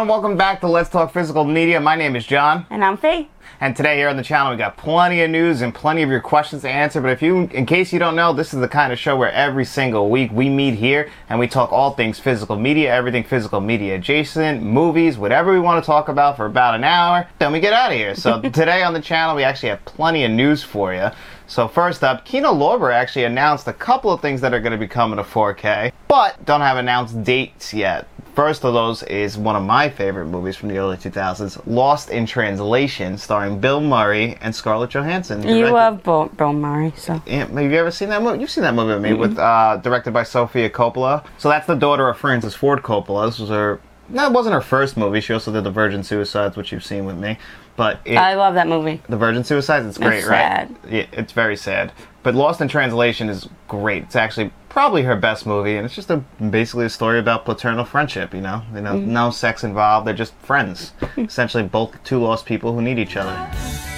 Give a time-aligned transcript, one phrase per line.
[0.00, 0.22] everyone.
[0.22, 1.78] Welcome back to Let's Talk Physical Media.
[1.78, 2.64] My name is John.
[2.70, 3.28] And I'm Faith.
[3.60, 6.22] And today here on the channel, we got plenty of news and plenty of your
[6.22, 7.02] questions to answer.
[7.02, 9.30] But if you, in case you don't know, this is the kind of show where
[9.30, 13.60] every single week we meet here and we talk all things physical media, everything physical
[13.60, 17.28] media adjacent, movies, whatever we want to talk about for about an hour.
[17.38, 18.14] Then we get out of here.
[18.14, 21.10] So today on the channel, we actually have plenty of news for you.
[21.50, 24.78] So first up, Kino Lorber actually announced a couple of things that are going to
[24.78, 28.06] be coming to 4K, but don't have announced dates yet.
[28.36, 32.24] First of those is one of my favorite movies from the early 2000s, Lost in
[32.24, 35.42] Translation, starring Bill Murray and Scarlett Johansson.
[35.42, 37.20] You directed- love Bill, Bill Murray, so.
[37.26, 38.38] Yeah, have you ever seen that movie?
[38.38, 41.24] You've seen that movie with me, with uh, directed by Sofia Coppola.
[41.36, 43.26] So that's the daughter of Francis Ford Coppola.
[43.26, 43.80] This was her.
[44.08, 45.20] No, it wasn't her first movie.
[45.20, 47.38] She also did The Virgin Suicides, which you've seen with me.
[47.80, 49.00] But it, I love that movie.
[49.08, 50.68] the Virgin Suicides, it's great, right?
[50.68, 50.76] sad.
[50.86, 51.92] Yeah, it's very sad.
[52.22, 54.02] But Lost in Translation is great.
[54.02, 56.18] It's actually probably her best movie, and it's just a
[56.50, 58.34] basically a story about paternal friendship.
[58.34, 59.12] You know, you know, Mm-hmm.
[59.14, 60.06] no sex involved.
[60.06, 60.92] They're just friends.
[61.16, 63.89] Essentially, both two lost people who need each other.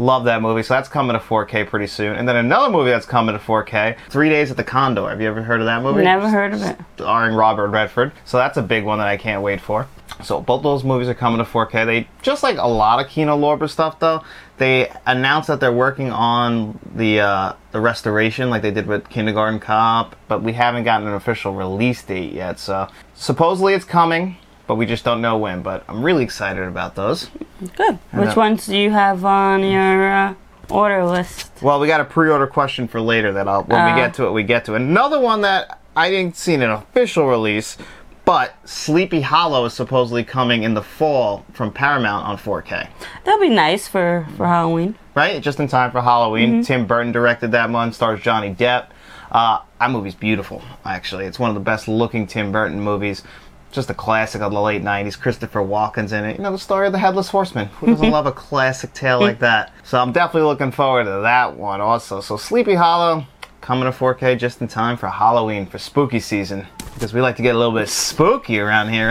[0.00, 0.62] Love that movie.
[0.62, 2.16] So that's coming to 4K pretty soon.
[2.16, 5.06] And then another movie that's coming to 4K, Three Days at the Condor.
[5.10, 6.02] Have you ever heard of that movie?
[6.02, 6.78] Never heard of it.
[6.94, 8.12] starring Robert Redford.
[8.24, 9.88] So that's a big one that I can't wait for.
[10.24, 11.84] So both those movies are coming to 4K.
[11.84, 14.24] They just like a lot of Kino Lorber stuff though.
[14.56, 19.60] They announced that they're working on the uh, the restoration like they did with Kindergarten
[19.60, 22.58] Cop, but we haven't gotten an official release date yet.
[22.58, 24.38] So supposedly it's coming,
[24.70, 25.62] but we just don't know when.
[25.62, 27.28] But I'm really excited about those.
[27.76, 27.98] Good.
[28.12, 28.34] Which know.
[28.36, 30.34] ones do you have on your uh,
[30.68, 31.50] order list?
[31.60, 33.92] Well, we got a pre-order question for later that I'll when Uh.
[33.92, 34.76] we get to it, we get to.
[34.76, 37.78] Another one that I didn't see an official release,
[38.24, 42.88] but Sleepy Hollow is supposedly coming in the fall from Paramount on 4K.
[43.24, 44.94] That'll be nice for, for Halloween.
[45.16, 45.42] Right?
[45.42, 46.50] Just in time for Halloween.
[46.50, 46.60] Mm-hmm.
[46.62, 48.86] Tim Burton directed that one, stars Johnny Depp.
[49.32, 51.24] Uh, that movie's beautiful, actually.
[51.24, 53.24] It's one of the best looking Tim Burton movies.
[53.70, 55.18] Just a classic of the late 90s.
[55.18, 56.36] Christopher Walken's in it.
[56.36, 57.68] You know, the story of the Headless Horseman.
[57.68, 59.72] Who doesn't love a classic tale like that?
[59.84, 62.20] So I'm definitely looking forward to that one also.
[62.20, 63.26] So Sleepy Hollow
[63.60, 66.66] coming to 4K just in time for Halloween, for spooky season.
[66.94, 69.08] Because we like to get a little bit spooky around here,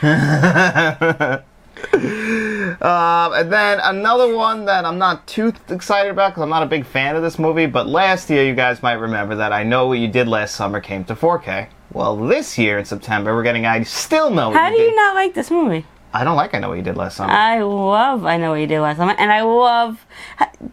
[0.00, 1.42] right?
[2.80, 6.66] Um, and then another one that I'm not too excited about because I'm not a
[6.66, 7.66] big fan of this movie.
[7.66, 10.80] But last year, you guys might remember that I Know What You Did Last Summer
[10.80, 11.68] came to 4K.
[11.92, 14.90] Well, this year in September, we're getting I Still Know What How You do Did.
[14.90, 15.86] you not like this movie?
[16.12, 17.32] I don't like I Know What You Did Last Summer.
[17.32, 20.04] I love I Know What You Did Last Summer, and I love.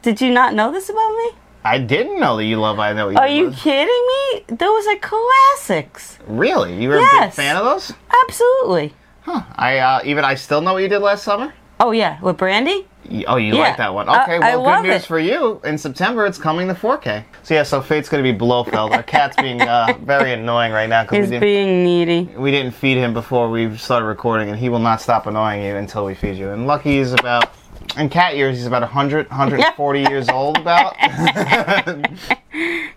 [0.02, 1.32] Did you not know this about me?
[1.64, 4.08] I didn't know that you love I Know What You Are Did you Last kidding
[4.08, 4.56] me?
[4.56, 6.20] Those are classics.
[6.28, 6.82] Really?
[6.82, 7.94] You were a big fan of those?
[8.28, 8.94] Absolutely.
[9.22, 9.44] Huh.
[9.56, 11.54] I uh, even I Still Know What You Did Last Summer?
[11.80, 12.86] Oh yeah, with Brandy.
[13.28, 13.60] Oh, you Yeah.
[13.62, 14.10] like that one?
[14.10, 15.06] Okay, I well, good news it.
[15.06, 15.62] for you.
[15.64, 17.24] In September, it's coming to 4K.
[17.44, 18.92] So yeah, so Fate's gonna be Blofeld.
[18.94, 22.24] Our cat's being uh, very annoying right now because He's we didn't, being needy.
[22.36, 25.76] we didn't feed him before we started recording, and he will not stop annoying you
[25.76, 26.50] until we feed you.
[26.50, 27.52] And Lucky is about,
[27.98, 30.58] in cat years, he's about 100, 140 years old.
[30.58, 30.96] About.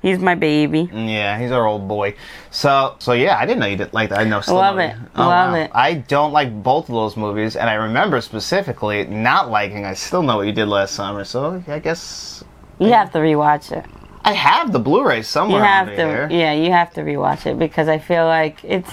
[0.00, 0.88] He's my baby.
[0.92, 2.14] yeah, he's our old boy.
[2.52, 4.20] So so yeah, I didn't know you did like that.
[4.20, 4.40] I know.
[4.40, 4.94] Still Love it.
[5.16, 5.70] Oh, you- Love it.
[5.74, 9.84] I don't like both of those movies, and I remember specifically not liking.
[9.84, 11.24] I still know what you did last summer.
[11.24, 12.44] So I guess
[12.78, 13.84] You have to rewatch it.
[14.24, 16.28] I have the Blu-ray somewhere You have to, here.
[16.30, 18.90] yeah, you have to rewatch it because I feel like it's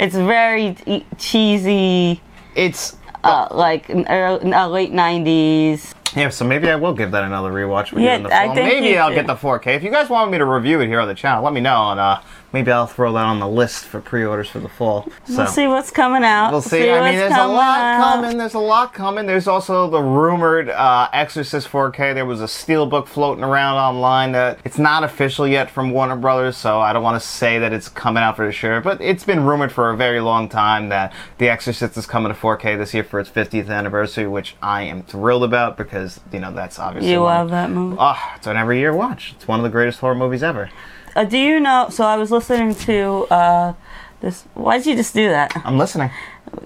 [0.00, 2.20] it's very e- cheesy,
[2.56, 2.96] It's
[3.28, 5.94] uh, like uh, late nineties.
[6.16, 6.28] Yeah.
[6.30, 8.54] So maybe I will give that another rewatch with Yeah, in the I fall.
[8.54, 9.14] think Maybe I'll should.
[9.14, 9.76] get the 4K.
[9.76, 11.90] If you guys want me to review it here on the channel, let me know,
[11.90, 12.20] and uh,
[12.52, 15.08] maybe I'll throw that on the list for pre-orders for the fall.
[15.26, 15.36] So.
[15.38, 16.50] We'll see what's coming out.
[16.50, 16.90] We'll see.
[16.90, 18.14] I mean, there's a lot out.
[18.22, 18.38] coming.
[18.38, 19.26] There's a lot coming.
[19.26, 22.14] There's also the rumored uh, Exorcist 4K.
[22.14, 26.56] There was a steelbook floating around online that it's not official yet from Warner Brothers,
[26.56, 28.80] so I don't want to say that it's coming out for sure.
[28.80, 32.38] But it's been rumored for a very long time that The Exorcist is coming to
[32.38, 35.97] 4K this year for its 50th anniversary, which I am thrilled about because
[36.32, 37.96] you know that's obviously You one- love that movie.
[37.98, 39.32] Oh, it's an every year watch.
[39.36, 40.70] It's one of the greatest horror movies ever.
[41.16, 41.88] Uh, do you know?
[41.90, 43.72] So I was listening to uh,
[44.20, 44.42] this.
[44.54, 45.52] Why'd you just do that?
[45.64, 46.10] I'm listening.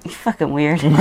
[0.05, 0.83] You're fucking weird.
[0.85, 0.95] um,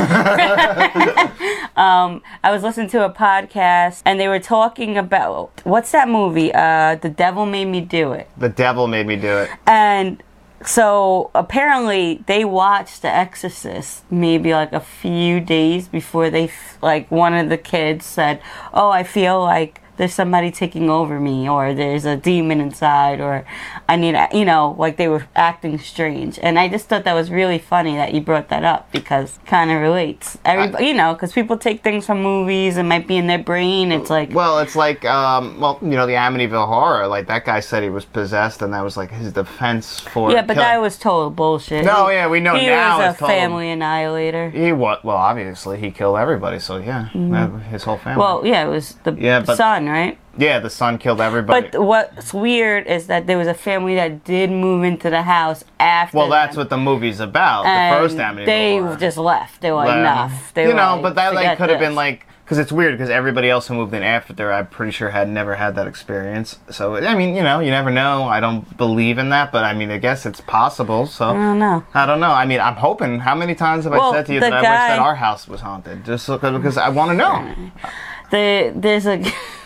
[2.43, 6.51] I was listening to a podcast and they were talking about what's that movie?
[6.53, 8.29] Uh, the Devil Made Me Do It.
[8.37, 9.49] The devil made me do it.
[9.67, 10.21] And
[10.65, 17.33] so apparently they watched The Exorcist maybe like a few days before they like one
[17.33, 18.41] of the kids said,
[18.73, 23.45] "Oh, I feel like there's somebody taking over me or there's a demon inside or
[23.87, 27.13] I need a- you know like they were acting strange and I just thought that
[27.13, 31.13] was really funny that you brought that up because kind of relates everybody you know
[31.13, 34.59] because people take things from movies and might be in their brain it's like Well,
[34.59, 37.07] it's like, um, well, you know, the Amityville Horror.
[37.07, 40.31] Like that guy said he was possessed, and that was like his defense for.
[40.31, 43.15] yeah but killing- that was total bullshit No, He- yeah, we know he now was
[43.21, 45.03] a family annihilator He what?
[45.03, 46.59] Well, obviously he killed everybody.
[46.59, 48.11] So yeah, that- his whole family.
[48.11, 48.19] Mm-hmm.
[48.21, 51.69] well yeah it was the Yeah, but- son right yeah, the son killed everybody.
[51.71, 55.63] But what's weird is that there was a family that did move into the house
[55.79, 56.17] after.
[56.17, 57.63] well, that's them, what the movie's about.
[57.63, 58.95] The first Amityville They Horror.
[58.95, 59.61] just left.
[59.61, 60.53] They were enough.
[60.53, 63.09] They you know, like, but that like could have been like because it's weird because
[63.09, 66.59] everybody else who moved in after, there, I'm pretty sure had never had that experience.
[66.69, 68.23] So I mean, you know, you never know.
[68.23, 71.07] I don't believe in that, but I mean, I guess it's possible.
[71.07, 71.85] So I don't know.
[71.93, 72.31] I don't know.
[72.31, 73.19] I mean, I'm hoping.
[73.19, 75.15] How many times have Well, I said to you that I wish guy- that our
[75.15, 76.05] house was haunted?
[76.05, 77.71] Just because I want to know.
[78.31, 79.21] The there's a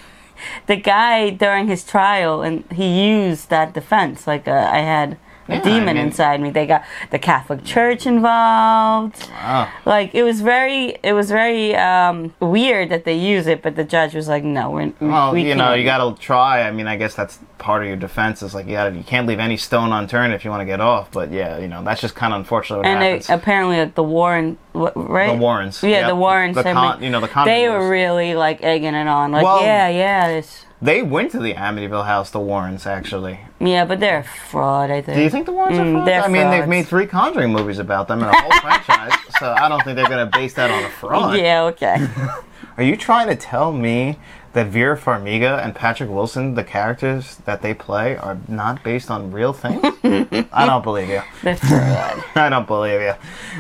[0.68, 4.28] the guy during his trial and he used that defense.
[4.28, 6.50] Like uh, I had a Yeah, I demon mean- inside me.
[6.50, 9.30] They got the Catholic Church involved.
[9.30, 9.70] Wow.
[9.86, 13.84] Like it was very it was very um, weird that they use it, but the
[13.84, 15.80] judge was like, no, we're Well, we you know, can't.
[15.80, 16.62] you got to try.
[16.64, 18.42] I mean, I guess that's part of your defense.
[18.44, 20.82] Is like you got you can't leave any stone unturned if you want to get
[20.82, 21.12] off.
[21.12, 24.58] But yeah, you know, that's just kind of unfortunate and they, apparently like the Warren,
[24.74, 25.32] right?
[25.32, 25.82] the Warrens.
[25.84, 26.08] Yeah, Yep.
[26.08, 26.56] the Warrens.
[26.56, 29.32] The I con- you know, the They were really like egging it on.
[29.32, 33.40] Like, Well- yeah, yeah, it's, They went to the Amityville house, the Warrens, actually.
[33.66, 34.90] Yeah, but they're a fraud.
[34.92, 35.18] I think.
[35.18, 36.26] Do you think the Warrens Mm, are frauds?
[36.26, 39.68] I mean, they've made three Conjuring movies about them and a whole franchise, so I
[39.70, 41.38] don't think they're going to base that on a fraud.
[41.38, 41.64] Yeah.
[41.64, 42.06] Okay.
[42.78, 44.20] Are you trying to tell me
[44.56, 49.30] that Vera Farmiga and Patrick Wilson, the characters that they play, are not based on
[49.30, 49.81] real things?
[50.54, 51.22] I don't believe you.
[51.44, 52.24] they're.
[52.36, 53.13] I don't believe you.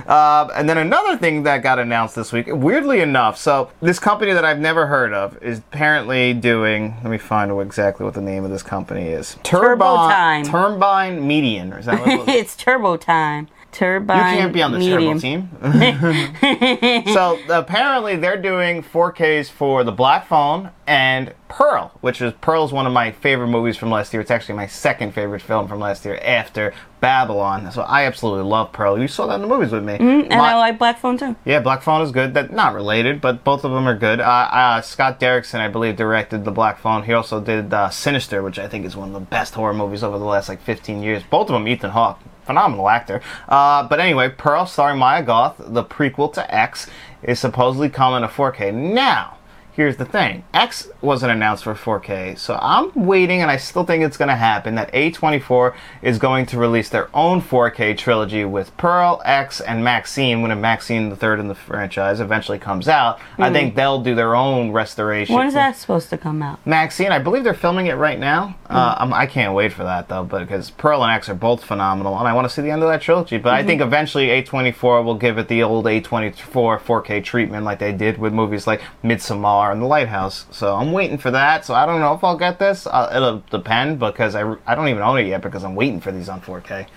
[0.07, 4.31] Uh, and then another thing that got announced this week, weirdly enough, so this company
[4.31, 6.95] that I've never heard of is apparently doing.
[7.03, 9.37] Let me find out exactly what the name of this company is.
[9.43, 10.45] Turbine.
[10.45, 11.73] Turbine Median.
[11.73, 13.49] Is that what it it's turbo time.
[13.73, 14.35] Turbine.
[14.35, 15.19] You can't be on the medium.
[15.19, 17.05] turbo team.
[17.13, 22.85] so apparently they're doing 4Ks for the Black Phone and Pearl, which is Pearl's one
[22.85, 24.21] of my favorite movies from last year.
[24.21, 27.71] It's actually my second favorite film from last year after Babylon.
[27.71, 28.99] So I absolutely love Pearl.
[28.99, 29.93] You saw that in the movies with me.
[29.95, 31.35] And My- I like Black Phone too.
[31.45, 32.33] yeah, Black Phone is good.
[32.33, 34.19] That not related, but both of them are good.
[34.19, 37.03] Uh, uh, Scott Derrickson, I believe, directed the Black Phone.
[37.03, 40.03] He also did uh, Sinister, which I think is one of the best horror movies
[40.03, 41.23] over the last like 15 years.
[41.23, 43.21] Both of them, Ethan Hawke, phenomenal actor.
[43.49, 46.87] Uh, but anyway, Pearl, starring Mia Goth, the prequel to X,
[47.23, 49.37] is supposedly coming to 4K now.
[49.75, 50.45] Here's the thing.
[50.53, 54.35] X wasn't announced for 4K, so I'm waiting and I still think it's going to
[54.37, 59.83] happen that A24 is going to release their own 4K trilogy with Pearl, X, and
[59.83, 63.19] Maxine when a Maxine the third in the franchise eventually comes out.
[63.37, 63.75] I think hmm.
[63.75, 65.35] they'll do their own restoration.
[65.35, 66.65] When is that supposed to come out?
[66.65, 68.55] Maxine, I believe they're filming it right now.
[68.67, 68.75] Hmm.
[68.77, 71.61] Uh, I'm, I can't wait for that though, but because Pearl and X are both
[71.61, 73.39] phenomenal, and I want to see the end of that trilogy.
[73.39, 73.67] But I hmm.
[73.67, 78.31] think eventually A24 will give it the old A24 4K treatment, like they did with
[78.31, 80.45] movies like Midsommar and The Lighthouse.
[80.51, 81.65] So I'm waiting for that.
[81.65, 82.87] So I don't know if I'll get this.
[82.87, 86.11] Uh, it'll depend because I, I don't even own it yet because I'm waiting for
[86.11, 86.87] these on 4K.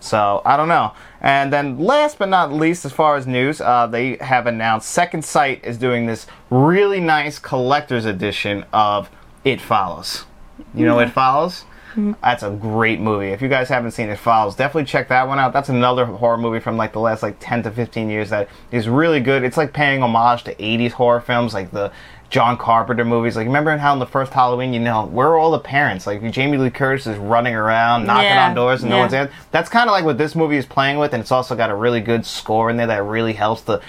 [0.00, 0.92] So I don't know.
[1.20, 5.24] And then last but not least, as far as news, uh, they have announced Second
[5.24, 9.10] Sight is doing this really nice collector's edition of
[9.44, 10.24] It Follows.
[10.74, 11.64] You know It Follows?
[12.22, 13.28] That's a great movie.
[13.28, 15.52] If you guys haven't seen It Follows, definitely check that one out.
[15.52, 18.88] That's another horror movie from like the last like 10 to 15 years that is
[18.88, 19.44] really good.
[19.44, 21.92] It's like paying homage to 80s horror films like the
[22.30, 23.36] John Carpenter movies.
[23.36, 26.06] Like remember how in the first Halloween, you know, where are all the parents?
[26.06, 29.30] Like Jamie Lee Curtis is running around, knocking Yeah, on doors and no one's there.
[29.52, 31.74] That's kind of like what this movie is playing with, and it's also got a
[31.74, 33.80] really good score in there that really helps to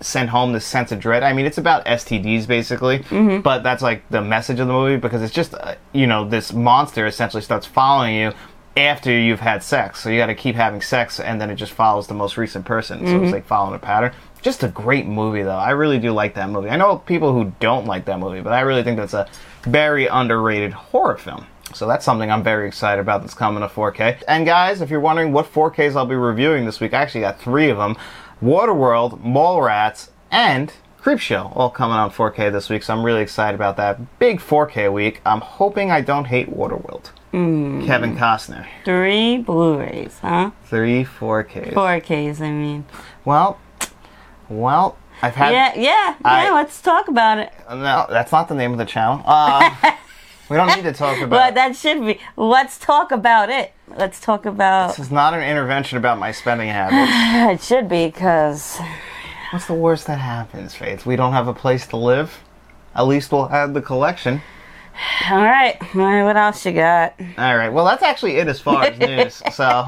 [0.00, 1.22] send home the sense of dread.
[1.22, 3.40] I mean, it's about STDs basically, Mm-hmm.
[3.40, 6.52] but that's like the message of the movie because it's just, uh, you know, this
[6.52, 8.32] monster essentially starts following you
[8.76, 10.00] after you've had sex.
[10.00, 12.64] So you got to keep having sex, and then it just follows the most recent
[12.64, 13.00] person.
[13.00, 13.24] So Mm-hmm.
[13.24, 14.12] it's like following a pattern.
[14.42, 15.50] Just a great movie, though.
[15.56, 16.70] I really do like that movie.
[16.70, 19.28] I know people who don't like that movie, but I really think that's a
[19.62, 21.46] very underrated horror film.
[21.74, 24.22] So that's something I'm very excited about that's coming to 4K.
[24.26, 27.40] And guys, if you're wondering what 4Ks I'll be reviewing this week, I actually got
[27.40, 27.96] three of them.
[28.42, 33.76] Waterworld, Mallrats, and Creepshow all coming on 4K this week, so I'm really excited about
[33.76, 34.18] that.
[34.18, 35.20] Big 4K week.
[35.24, 37.06] I'm hoping I don't hate Waterworld.
[37.30, 37.86] Hmm.
[37.86, 38.66] Kevin Costner.
[38.84, 40.50] Three Blu-rays, huh?
[40.64, 41.72] Three 4Ks.
[41.74, 42.84] Four Ks, I mean.
[43.24, 43.58] Well,
[44.50, 45.52] well, I've had.
[45.52, 46.52] Yeah, yeah, I- yeah.
[46.52, 47.52] Let's talk about it.
[47.70, 49.22] No, that's not the name of the channel.
[49.24, 49.70] Uh,
[50.50, 51.30] we don't need to talk about.
[51.30, 52.18] But that should be.
[52.36, 53.72] Let's talk about it.
[53.88, 54.88] Let's talk about.
[54.88, 57.10] this is not an intervention about my spending habits.
[57.62, 58.78] It should be because
[59.52, 61.04] What's the worst that happens, Faith?
[61.06, 62.38] We don't have a place to live.
[62.94, 64.42] At least we'll have the collection.
[65.30, 65.76] All right.
[65.94, 66.22] All right.
[66.24, 67.14] What else you got?
[67.38, 67.68] All right.
[67.68, 69.42] Well, that's actually it as far as news.
[69.52, 69.84] so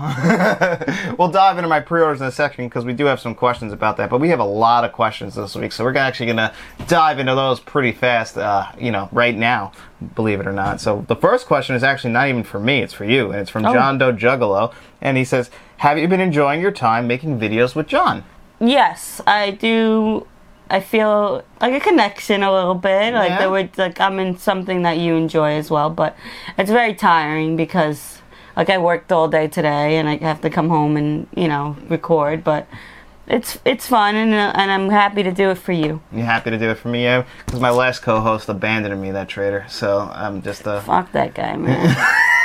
[1.18, 3.96] we'll dive into my pre-orders in a second because we do have some questions about
[3.96, 4.10] that.
[4.10, 6.52] But we have a lot of questions this week, so we're actually going to
[6.86, 8.36] dive into those pretty fast.
[8.38, 9.72] Uh, you know, right now,
[10.14, 10.80] believe it or not.
[10.80, 13.50] So the first question is actually not even for me; it's for you, and it's
[13.50, 13.72] from Oh.
[13.72, 17.86] John Doe Juggalo, and he says, "Have you been enjoying your time making videos with
[17.86, 18.24] John?"
[18.60, 20.26] Yes, I do.
[20.72, 23.12] I feel like a connection a little bit.
[23.14, 23.38] Like Yeah.
[23.40, 26.16] there would like I'm in something that you enjoy as well, but
[26.58, 28.20] it's very tiring because
[28.56, 31.76] like I worked all day today and I have to come home and you know
[31.90, 32.42] record.
[32.42, 32.66] But
[33.28, 36.00] it's it's fun and uh, and I'm happy to do it for you.
[36.10, 37.04] You're happy to do it for me?
[37.04, 39.66] Yeah, because my last co-host abandoned me, that traitor.
[39.68, 41.96] So I'm just a Fuck that guy, man.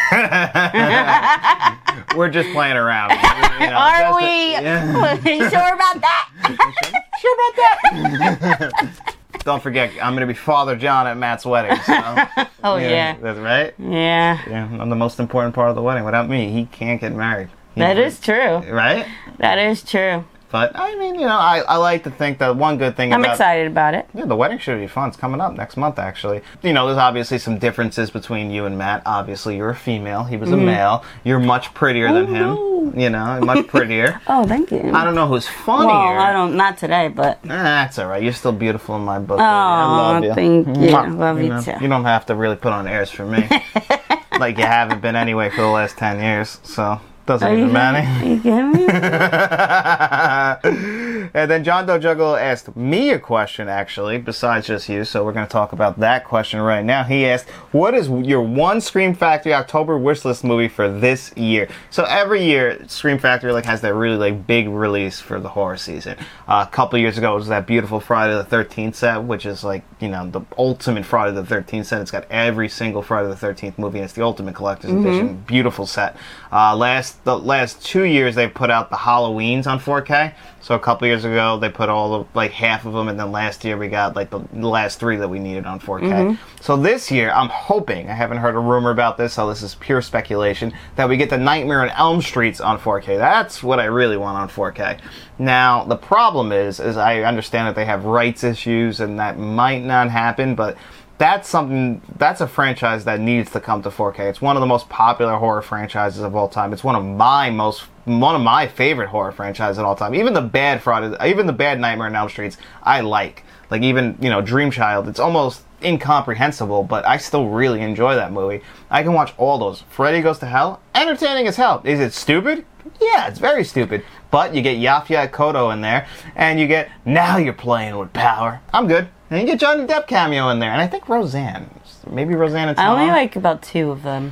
[2.16, 3.12] we're just playing around.
[3.60, 4.52] You know, Are we?
[4.52, 5.14] Yeah.
[5.26, 7.04] you sure about that?
[7.20, 9.04] Sure about that?
[9.44, 11.78] Don't forget, I'm going to be Father John at Matt's wedding.
[11.84, 11.94] So,
[12.64, 13.16] oh yeah.
[13.22, 13.74] that's right.
[13.80, 16.04] yeah, Yeah, I'm the most important part of the wedding.
[16.04, 17.50] Without me, he can't get married.
[17.76, 18.58] He- That is true.
[18.72, 19.06] right.
[19.38, 20.26] That is true.
[20.50, 23.20] But I mean, you know, I, I like to think that one good thing I'm
[23.20, 24.08] about excited about it.
[24.14, 25.10] Yeah, the wedding should be fun.
[25.10, 26.42] It's coming up next month, actually.
[26.64, 29.02] You know, there's obviously some differences between you and Matt.
[29.06, 30.24] Obviously, you're a female.
[30.24, 31.04] He was a male.
[31.26, 32.56] You're much prettier than him.
[32.56, 32.98] Mm-hmm.
[32.98, 34.22] Oh, You know, much prettier.
[34.28, 34.92] Oh, thank you.
[34.94, 35.88] I don't know who's funnier.
[35.88, 36.56] well, I don't.
[36.56, 37.40] Not today, but.
[37.44, 38.24] Eh, that's all right.
[38.24, 39.40] You're still beautiful in my book.
[39.40, 39.44] Oh.
[39.44, 40.34] I love you.
[40.34, 40.74] thank you.
[40.74, 41.18] Mwah.
[41.18, 41.74] Love you know, too.
[41.82, 43.48] You don't have to really put on airs for me,
[44.40, 46.60] like you haven't been anyway for the last ten years.
[46.64, 48.08] So doesn't Are even matter.
[48.28, 48.88] You kidding me?
[51.34, 55.06] and then John Doe Juggalo asked me a question, actually, besides just you.
[55.06, 57.04] So we're going to talk about that question right now.
[57.04, 61.68] He asked, "What is your one Scream Factory October wish list movie for this year?"
[61.90, 65.78] So every year, Scream Factory like has that really like big release for the horror
[65.78, 66.18] season.
[66.48, 69.64] Uh, a couple years ago, it was that beautiful Friday the Thirteenth set, which is
[69.64, 72.02] like you know the ultimate Friday the Thirteenth set.
[72.02, 75.44] It's got every single Friday the Thirteenth movie, and it's the ultimate collector's edition.
[75.46, 76.16] Beautiful set.
[76.52, 80.34] Uh, last the last two years, they put out the Halloweens on 4K.
[80.62, 83.32] So a couple years ago, they put all the like half of them, and then
[83.32, 86.02] last year we got like the, the last three that we needed on 4K.
[86.02, 86.62] Mm-hmm.
[86.62, 89.76] So this year, I'm hoping I haven't heard a rumor about this, so this is
[89.76, 93.18] pure speculation that we get the Nightmare on Elm Streets on 4K.
[93.18, 95.00] That's what I really want on 4K.
[95.40, 99.84] Now the problem is, is I understand that they have rights issues, and that might
[99.84, 100.78] not happen, but
[101.18, 104.20] that's something that's a franchise that needs to come to 4K.
[104.30, 106.74] It's one of the most popular horror franchises of all time.
[106.74, 110.16] It's one of my most one of my favorite horror franchises of all time.
[110.16, 113.44] Even the bad Friday, even the bad Nightmare on Elm Streets, I like.
[113.70, 118.32] Like even you know Dream Child, it's almost incomprehensible, but I still really enjoy that
[118.32, 118.62] movie.
[118.90, 119.84] I can watch all those.
[119.90, 121.82] Freddy Goes to Hell, entertaining as hell.
[121.84, 122.66] Is it stupid?
[123.02, 124.04] Yeah, it's very stupid.
[124.32, 128.62] But you get Yaphet Kotto in there, and you get now you're playing with power.
[128.72, 129.10] I'm good.
[129.30, 131.70] And you get Johnny Depp cameo in there, and I think Roseanne,
[132.10, 134.32] maybe Roseanne I only like about two of them.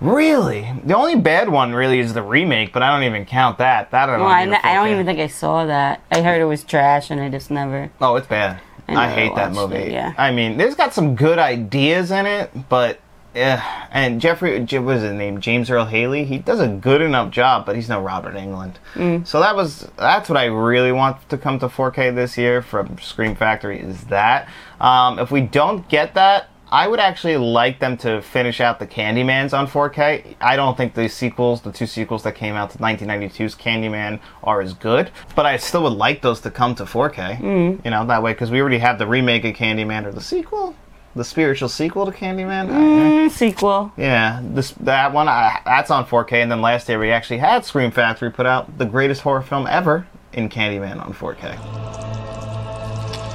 [0.00, 3.90] really, the only bad one really is the remake, but I don't even count that.
[3.90, 4.20] That I don't.
[4.20, 6.02] Well, I, I don't even think I saw that.
[6.10, 7.90] I heard it was trash, and I just never.
[8.00, 8.60] Oh, it's bad.
[8.88, 9.76] I I, hate that movie.
[9.76, 10.14] it, yeah.
[10.16, 12.98] I mean, there's got some good ideas in it, but
[13.34, 13.88] yeah.
[13.90, 15.40] And Jeffrey, what is his name?
[15.40, 16.24] James Earl Haley.
[16.24, 18.74] He does a good enough job, but he's no Robert Englund.
[18.94, 19.26] Mm.
[19.26, 22.98] So that was that's what I really want to come to 4K this year from
[22.98, 23.80] Scream Factory.
[23.80, 24.48] Is that
[24.80, 26.48] um, if we don't get that.
[26.72, 30.36] I would actually like them to finish out the Candymans on 4K.
[30.40, 34.60] I don't think the sequels, the two sequels that came out to 1992's Candyman, are
[34.60, 37.40] as good, but I still would like those to come to 4K.
[37.40, 37.84] Mm.
[37.84, 40.76] You know, that way, because we already have the remake of Candyman or the sequel,
[41.14, 42.68] the spiritual sequel to Candyman.
[42.68, 43.92] Mm, sequel.
[43.96, 47.64] Yeah, this that one I, that's on 4K, and then last year we actually had
[47.64, 51.56] Scream Factory put out the greatest horror film ever in Candyman on 4K.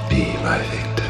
[0.09, 1.05] Be my victim.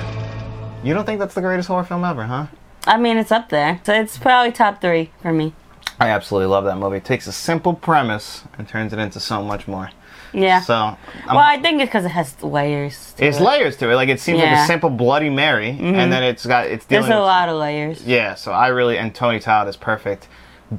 [0.83, 2.47] You don't think that's the greatest horror film ever, huh?
[2.87, 3.81] I mean, it's up there.
[3.83, 5.53] So it's probably top three for me.
[5.99, 6.97] I absolutely love that movie.
[6.97, 9.89] It takes a simple premise and turns it into so much more.
[10.35, 10.59] Yeah.
[10.61, 10.97] So, I'm,
[11.29, 13.13] well, I think it's because it has layers.
[13.13, 13.43] to it's it.
[13.43, 13.95] layers to it.
[13.95, 14.67] Like it seems like a Mm-hmm.
[14.67, 18.05] simple Bloody Mary, and then it's got it's dealing There's a with lot of layers.
[18.05, 20.27] Yeah, so I really and Tony Todd is perfect.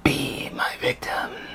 [0.02, 1.30] Be my victim.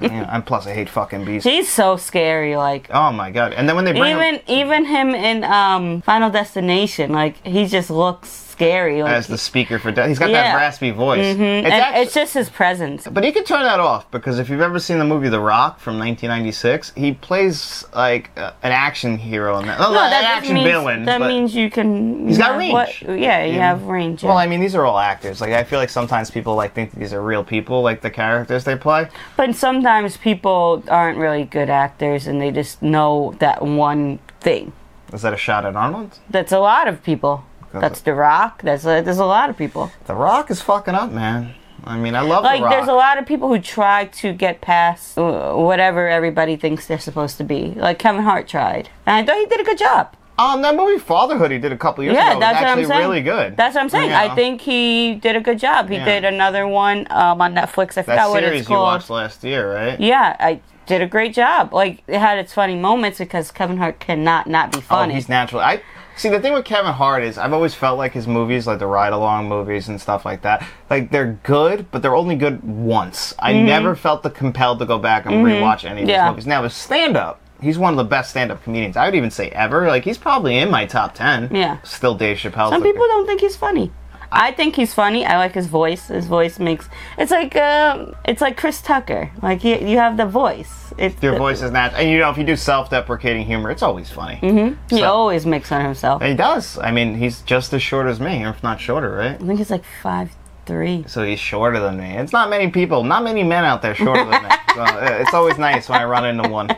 [0.00, 1.44] yeah, and plus I hate fucking beasts.
[1.46, 2.56] He's so scary.
[2.56, 3.52] Like Oh my god!
[3.52, 7.66] And then when they bring him even even him in um Final Destination, like he
[7.66, 9.02] just looks scary.
[9.02, 11.18] Like, as the speaker for death, he's got that raspy voice.
[11.36, 11.64] Mhm.
[11.64, 13.06] It's and actu- it's just his presence.
[13.10, 15.80] But he can turn that off because if you've ever seen the movie The Rock
[15.80, 19.78] from 1996, he plays like uh, an action hero in that.
[19.80, 21.04] No, No, an that action means villain.
[21.06, 22.28] that means you can.
[22.28, 22.72] He's got range.
[22.72, 23.68] what- yeah, you Yeah.
[23.68, 24.22] have range.
[24.22, 24.28] yeah.
[24.28, 25.40] Well, I mean, these are all actors.
[25.40, 28.64] Like, I feel like sometimes people like think these are real people, like the characters
[28.64, 29.08] they play.
[29.36, 34.72] But sometimes people aren't really good actors and they just know that one thing.
[35.12, 36.18] Is that a shot at Arnold?
[36.28, 37.44] That's a lot of people.
[37.80, 38.62] That's The Rock.
[38.62, 39.90] That's a, there's a lot of people.
[40.06, 41.54] The Rock is fucking up, man.
[41.86, 42.72] I mean, I love Like The Rock.
[42.72, 47.36] there's a lot of people who try to get past whatever everybody thinks they're supposed
[47.38, 47.74] to be.
[47.76, 50.16] Like Kevin Hart tried, and I thought he did a good job.
[50.36, 52.78] Um, that movie Fatherhood he did a couple years Yeah, ago that's was what I'm
[52.78, 53.00] actually saying.
[53.08, 53.56] really good.
[53.56, 54.10] That's what I'm saying.
[54.10, 54.22] Yeah.
[54.22, 55.88] I think he did a good job.
[55.88, 56.04] He Yeah.
[56.04, 57.90] did another one um, on Netflix.
[57.92, 60.00] I that forgot what series it's you watched last year, right?
[60.00, 61.72] Yeah, I did a great job.
[61.72, 64.86] Like it had its funny moments because Kevin Hart cannot not be funny.
[64.98, 65.14] Oh, funny.
[65.14, 65.60] he's natural.
[65.60, 65.80] I
[66.16, 68.86] see the thing with Kevin Hart is I've always felt like his movies, like the
[68.86, 73.34] ride along movies and stuff like that, like they're good, but they're only good once.
[73.38, 76.10] I never felt the compelled to go back and rewatch any of Mm-hmm.
[76.10, 76.24] Yeah.
[76.26, 76.46] his movies.
[76.46, 77.40] Now his stand up.
[77.60, 78.96] He's one of the best stand-up comedians.
[78.96, 79.86] I would even say ever.
[79.86, 81.48] Like he's probably in my top ten.
[81.54, 81.78] Yeah.
[81.82, 82.68] Still Dave Chappelle.
[82.70, 83.90] Some people don't think he's funny.
[84.30, 85.24] I think he's funny.
[85.24, 86.08] I like his voice.
[86.08, 89.30] His voice makes it's like um, it's like Chris Tucker.
[89.40, 90.83] Like he, you have the voice.
[90.96, 94.10] It's Your voice is natural, and you know if you do self-deprecating humor, it's always
[94.10, 94.38] funny.
[94.42, 94.74] Mm-hmm.
[94.94, 96.22] He So- always makes fun of himself.
[96.22, 96.78] He does.
[96.78, 99.32] I mean, he's just as short as me, if not shorter, right?
[99.34, 100.30] I think he's like five
[100.66, 101.04] three.
[101.06, 102.16] So he's shorter than me.
[102.16, 104.48] It's not many people, not many men out there shorter than me.
[104.74, 106.76] So uh, it's always nice when I run into one.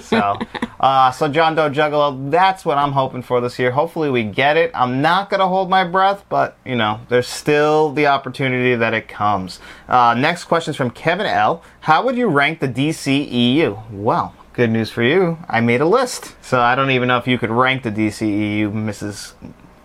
[0.00, 0.38] So,
[0.78, 3.72] uh, so John Doe Juggalo, that's what I'm hoping for this year.
[3.72, 4.70] Hopefully we get it.
[4.72, 9.08] I'm not gonna hold my breath, but you know, there's still the opportunity that it
[9.08, 9.58] comes.
[9.88, 11.62] Uh, next question is from Kevin L.
[11.80, 13.90] How would you rank the DCEU?
[13.90, 14.34] Well.
[14.58, 15.38] Good news for you.
[15.48, 16.34] I made a list.
[16.44, 19.34] So I don't even know if you could rank the DCEU, Mrs.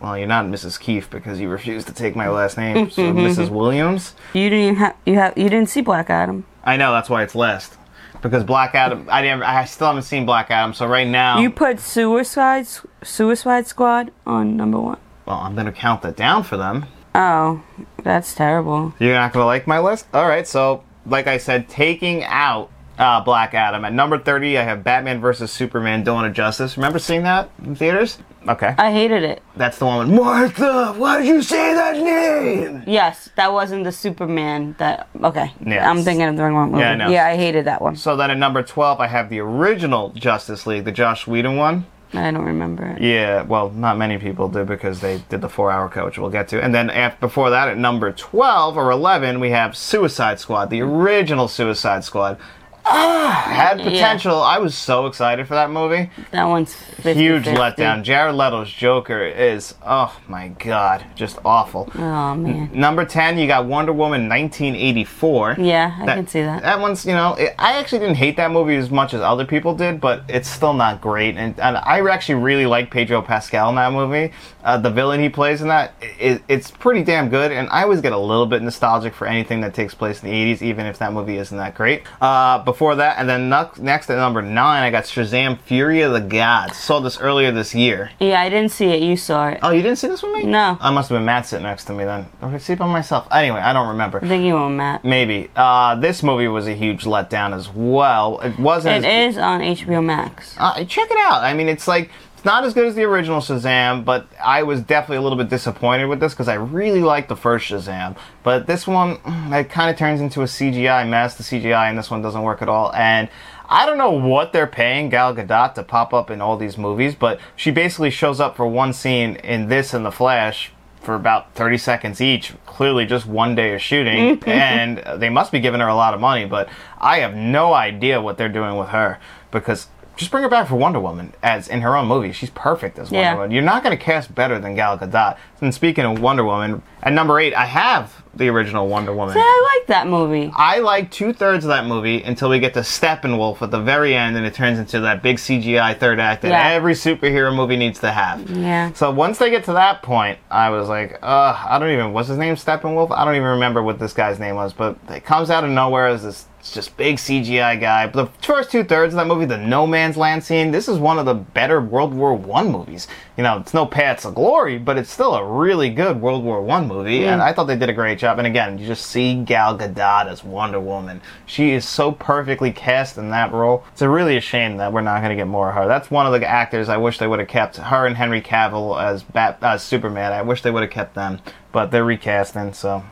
[0.03, 0.77] Well, you're not Mrs.
[0.77, 2.91] Keefe because you refused to take my last name.
[2.91, 3.49] So Mrs.
[3.49, 4.13] Williams.
[4.33, 6.45] You didn't even have you have you didn't see Black Adam.
[6.65, 7.77] I know that's why it's last.
[8.21, 9.43] Because Black Adam, I didn't.
[9.43, 10.73] I still haven't seen Black Adam.
[10.73, 12.67] So right now, You put Suicide
[13.01, 14.97] Suicide Squad on number one.
[15.25, 16.85] well, I'm gonna count that down for them.
[17.15, 17.63] Oh,
[18.03, 18.93] that's terrible.
[18.99, 20.07] You're not gonna like my list.
[20.13, 20.45] All right.
[20.45, 22.69] So, like I said, taking out
[22.99, 26.75] uh, Black Adam at number 30, I have Batman versus Superman: Dawn of Justice.
[26.75, 28.17] Remember seeing that in theaters?
[28.47, 29.41] Okay, I hated it.
[29.55, 30.93] that's the one with Martha.
[30.97, 32.83] Why did you say that name?
[32.85, 35.07] Yes, that wasn't the Superman that.
[35.23, 35.89] Okay, Yeah.
[35.89, 36.81] I'm thinking of the wrong movie.
[36.81, 37.09] Yeah, I know.
[37.09, 37.95] Yeah, I hated that one.
[37.95, 41.85] So then at number 12, I have the original Justice League, the Joss Whedon one.
[42.15, 43.01] I don't remember it.
[43.01, 46.29] Yeah, well, not many people do because they did the four hour cut, which we'll
[46.29, 46.61] get to.
[46.63, 50.81] And then after, before that, at number 12 or 11, we have Suicide Squad, the
[50.81, 52.37] original Suicide Squad.
[52.85, 54.41] Ah, had potential.
[54.41, 56.09] I was so excited for that movie.
[56.31, 57.59] That one's 50, Huge 50.
[57.59, 58.03] letdown.
[58.03, 61.89] Jared Leto's Joker is, oh my god, just awful.
[61.95, 62.69] Oh man.
[62.73, 65.55] Number 10, you got Wonder Woman 1984.
[65.59, 66.61] Yeah, I can see that.
[66.63, 69.45] That one's, you know, it, I actually didn't hate that movie as much as other
[69.45, 71.37] people did, but it's still not great.
[71.37, 74.33] And, and I actually really like Pedro Pascal in that movie.
[74.63, 77.51] Uh, the villain he plays in that, it, it's pretty damn good.
[77.51, 80.35] And I always get a little bit nostalgic for anything that takes place in the
[80.53, 82.03] 80s, even if that movie isn't that great.
[82.21, 86.19] Uh, before that, and then next, at number nine, I got Shazam Fury of the
[86.19, 86.75] Gods.
[86.75, 88.09] Saw this earlier this year.
[88.19, 89.03] Yeah, I didn't see it.
[89.03, 89.59] You saw it.
[89.61, 90.43] Oh, you didn't see this with me?
[90.45, 90.75] No.
[90.81, 92.25] I must have been Matt sitting next to me then.
[92.41, 93.27] Or see it by myself?
[93.31, 94.17] Anyway, I don't remember.
[94.25, 95.05] I think you were Matt.
[95.05, 95.51] Maybe.
[95.55, 98.39] Uh, this movie was a huge letdown as well.
[98.39, 99.05] It wasn't.
[99.05, 100.55] It as, is on HBO Max.
[100.57, 101.43] Uh, check it out.
[101.43, 102.09] I mean, it's like
[102.43, 105.47] it's not as good as the original Shazam, but I was definitely a little bit
[105.47, 108.17] disappointed with this because I really liked the first Shazam.
[108.43, 111.35] But this one, mm, it kind of turns into a CGI mess.
[111.35, 113.29] The CGI in this one doesn't work at all, and.
[113.69, 117.15] I don't know what they're paying Gal Gadot to pop up in all these movies,
[117.15, 121.55] but she basically shows up for one scene in this and The Flash for about
[121.55, 122.53] 30 seconds each.
[122.65, 126.19] Clearly, just one day of shooting, and they must be giving her a lot of
[126.19, 126.45] money.
[126.45, 126.67] But
[126.99, 129.17] I have no idea what they're doing with her
[129.49, 132.31] because just bring her back for Wonder Woman as in her own movie.
[132.31, 133.33] She's perfect as Wonder Yeah.
[133.35, 133.51] Woman.
[133.51, 135.37] You're not going to cast better than Gal Gadot.
[135.61, 139.35] And speaking of Wonder Woman, at number eight, I have the original Wonder Woman.
[139.37, 140.51] Yeah, I like that movie.
[140.55, 144.15] I like two thirds of that movie until we get to Steppenwolf at the very
[144.15, 146.67] end, and it turns into that big CGI third act that Yeah.
[146.69, 148.49] every superhero movie needs to have.
[148.49, 148.91] Yeah.
[148.93, 152.13] So once they get to that point, I was like, uh, I don't even.
[152.13, 152.55] What's his name?
[152.55, 153.11] Steppenwolf.
[153.11, 156.07] I don't even remember what this guy's name was, but it comes out of nowhere
[156.07, 158.07] as this just big CGI guy.
[158.07, 160.97] But the first two thirds of that movie, the No Man's Land scene, this is
[160.97, 163.07] one of the better World War One movies.
[163.37, 166.61] You know, it's no paths of glory, but it's still a really good World War
[166.61, 168.37] One movie, and I thought they did a great job.
[168.37, 171.21] And again, you just see Gal Gadot as Wonder Woman.
[171.45, 173.83] She is so perfectly cast in that role.
[173.91, 175.87] It's a really a shame that we're not going to get more of her.
[175.87, 177.77] That's one of the actors I wish they would have kept.
[177.77, 180.31] Her and Henry Cavill as Bat, uh, Superman.
[180.31, 181.39] I wish they would have kept them,
[181.71, 182.73] but they're recasting.
[182.73, 183.03] So,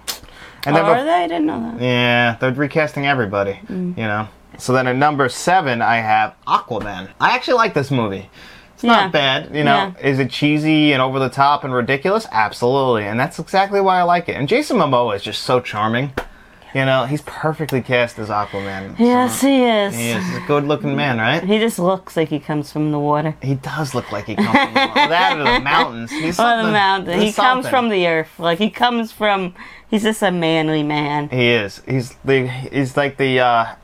[0.65, 1.11] and Oh, then are they?
[1.23, 1.81] I didn't know that.
[1.81, 3.59] yeah, they're recasting everybody.
[3.67, 3.97] Mm.
[3.97, 4.27] You know.
[4.57, 7.09] So then at number seven, I have Aquaman.
[7.19, 8.29] I actually like this movie.
[8.75, 8.91] It's Yeah.
[9.03, 9.93] not bad, you know.
[10.01, 12.27] Is it cheesy and over the top and ridiculous?
[12.31, 14.33] Absolutely, and that's exactly why I like it.
[14.35, 16.13] And Jason Momoa is just so charming.
[16.73, 18.97] You know, he's perfectly cast as Aquaman.
[18.97, 19.93] Yes, he is.
[19.93, 20.25] He is.
[20.25, 21.43] He's a good looking man, right?
[21.43, 23.35] He just looks like he comes from the water.
[23.41, 26.11] He does look like he comes from the, that or the mountains.
[26.11, 27.13] He's Or the something- mountain.
[27.19, 28.29] He there's comes from the earth.
[28.39, 29.53] Like he comes from.
[29.91, 31.29] He's just a manly man.
[31.29, 31.81] He is.
[31.87, 32.47] He's the.
[32.47, 33.75] He's like the uh,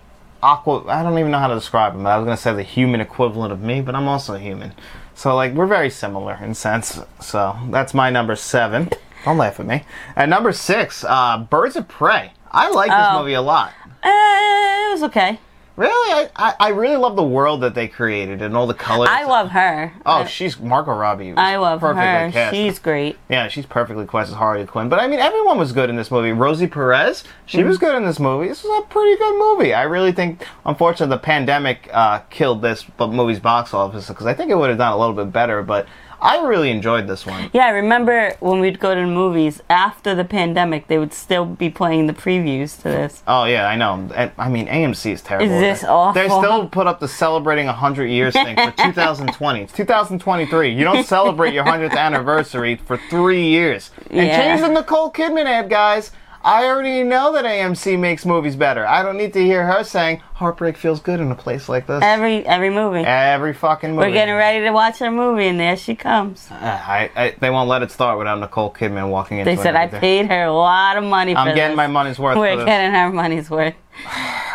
[0.42, 0.86] aqua.
[0.88, 2.04] I don't even know how to describe him.
[2.04, 4.72] But I was gonna say the human equivalent of me, but I'm also human.
[5.14, 7.00] So like we're very similar in sense.
[7.22, 8.90] So that's my number seven.
[9.26, 9.84] Don't laugh at me.
[10.16, 12.32] At number six, uh, Birds of Prey.
[12.52, 13.20] I like this Oh.
[13.20, 13.74] movie a lot.
[14.02, 15.40] Uh, it was okay.
[15.78, 19.10] Really, I, I, I really love the world that they created and all the colors.
[19.12, 19.94] I love her.
[20.08, 21.34] Oh, I, she's Margot Robbie.
[21.38, 22.32] I love perfectly her.
[22.32, 22.56] cast.
[22.56, 23.16] She's great.
[23.30, 24.90] Yeah, she's perfectly cast as Harley Quinn.
[24.90, 26.32] But I mean, everyone was good in this movie.
[26.32, 27.68] Rosie Perez, she Mm-hmm.
[27.68, 28.48] was good in this movie.
[28.48, 29.74] This was a pretty good movie.
[29.76, 34.34] I really think, unfortunately, the pandemic uh, killed this but movie's box office because I
[34.34, 35.62] think it would have done a little bit better.
[35.62, 35.86] But
[36.22, 37.50] I really enjoyed this one.
[37.54, 41.46] Yeah, I remember when we'd go to the movies after the pandemic, they would still
[41.46, 43.22] be playing the previews to this.
[43.28, 44.10] Oh yeah, I know.
[44.38, 45.52] I mean, AMC is terrible.
[45.54, 46.42] Is this They awful?
[46.42, 49.62] still put up the celebrating 100 years thing for 2020.
[49.62, 50.70] It's 2023.
[50.74, 53.92] You don't celebrate your 100th anniversary for three years.
[54.10, 54.38] And Yeah.
[54.38, 56.12] change the Nicole Kidman ad, guys.
[56.44, 58.86] I already know that AMC makes movies better.
[58.86, 62.02] I don't need to hear her saying heartbreak feels good in a place like this.
[62.04, 63.02] Every every movie.
[63.02, 64.08] Every fucking movie.
[64.08, 66.48] We're getting ready to watch our movie, and there she comes.
[66.52, 69.46] Uh, I, I, they won't let it start without Nicole Kidman walking in.
[69.46, 71.78] They said I paid her a lot of money I'm getting this.
[71.78, 72.66] my money's worth We're for this.
[72.66, 73.76] getting our money's worth.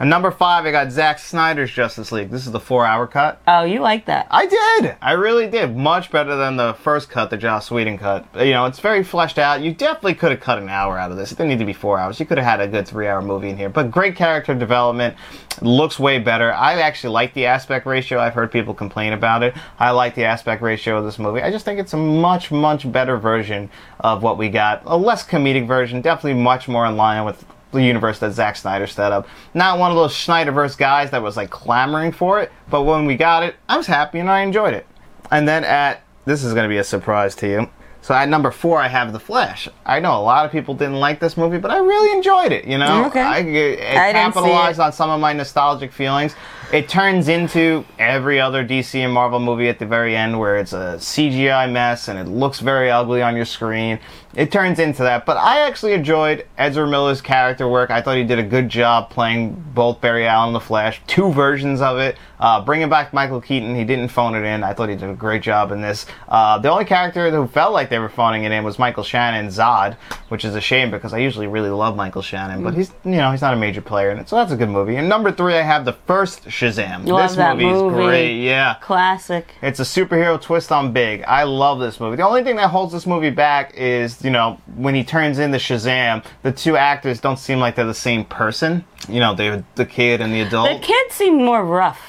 [0.00, 2.30] And number five, I got Zack Snyder's Justice League.
[2.30, 3.42] This is the four-hour cut.
[3.46, 4.28] Oh, you like that?
[4.30, 4.96] I did.
[5.02, 5.76] I really did.
[5.76, 8.26] Much better than the first cut, the Joss Whedon cut.
[8.34, 9.60] You know, it's very fleshed out.
[9.60, 11.32] You definitely could have cut an hour out of this.
[11.32, 12.18] It didn't need to be four hours.
[12.18, 13.68] You could have had a good three-hour movie in here.
[13.68, 15.16] But great character development.
[15.60, 16.50] Looks way better.
[16.50, 18.20] I actually like the aspect ratio.
[18.20, 19.54] I've heard people complain about it.
[19.78, 21.42] I like the aspect ratio of this movie.
[21.42, 24.80] I just think it's a much, much better version of what we got.
[24.86, 26.00] A less comedic version.
[26.00, 29.28] Definitely much more in line with the universe that Zack Snyder set up.
[29.54, 33.16] Not one of those Snyderverse guys that was like clamoring for it, but when we
[33.16, 34.86] got it, I was happy and I enjoyed it.
[35.30, 37.70] And then at this is going to be a surprise to you.
[38.02, 39.68] So at number four, I have The Flash.
[39.84, 42.64] I know a lot of people didn't like this movie, but I really enjoyed it.
[42.64, 43.20] You know, Okay.
[43.20, 44.82] I, it I capitalized it.
[44.82, 46.34] on some of my nostalgic feelings.
[46.72, 50.72] It turns into every other DC and Marvel movie at the very end, where it's
[50.72, 53.98] a CGI mess and it looks very ugly on your screen.
[54.36, 57.90] It turns into that, but I actually enjoyed Ezra Miller's character work.
[57.90, 61.32] I thought he did a good job playing both Barry Allen and the Flash, two
[61.32, 62.16] versions of it.
[62.38, 64.62] Uh, bringing back Michael Keaton, he didn't phone it in.
[64.62, 66.06] I thought he did a great job in this.
[66.28, 69.48] Uh, the only character who felt like they were phoning it in was Michael Shannon,
[69.48, 69.96] Zod,
[70.30, 72.64] which is a shame because I usually really love Michael Shannon, Mm.
[72.64, 74.68] but he's you know he's not a major player in it, so that's a good
[74.70, 74.96] movie.
[74.96, 77.06] And number three, I have the first Shazam.
[77.06, 77.94] Love this that movie is movie.
[77.96, 78.40] great.
[78.42, 78.76] Yeah.
[78.80, 79.46] Classic.
[79.62, 81.22] It's a superhero twist on big.
[81.24, 82.16] I love this movie.
[82.16, 85.58] The only thing that holds this movie back is, you know, when he turns into
[85.58, 88.84] Shazam, the two actors don't seem like they're the same person.
[89.08, 90.68] You know, they're the kid and the adult.
[90.80, 92.00] The kids seem more rough.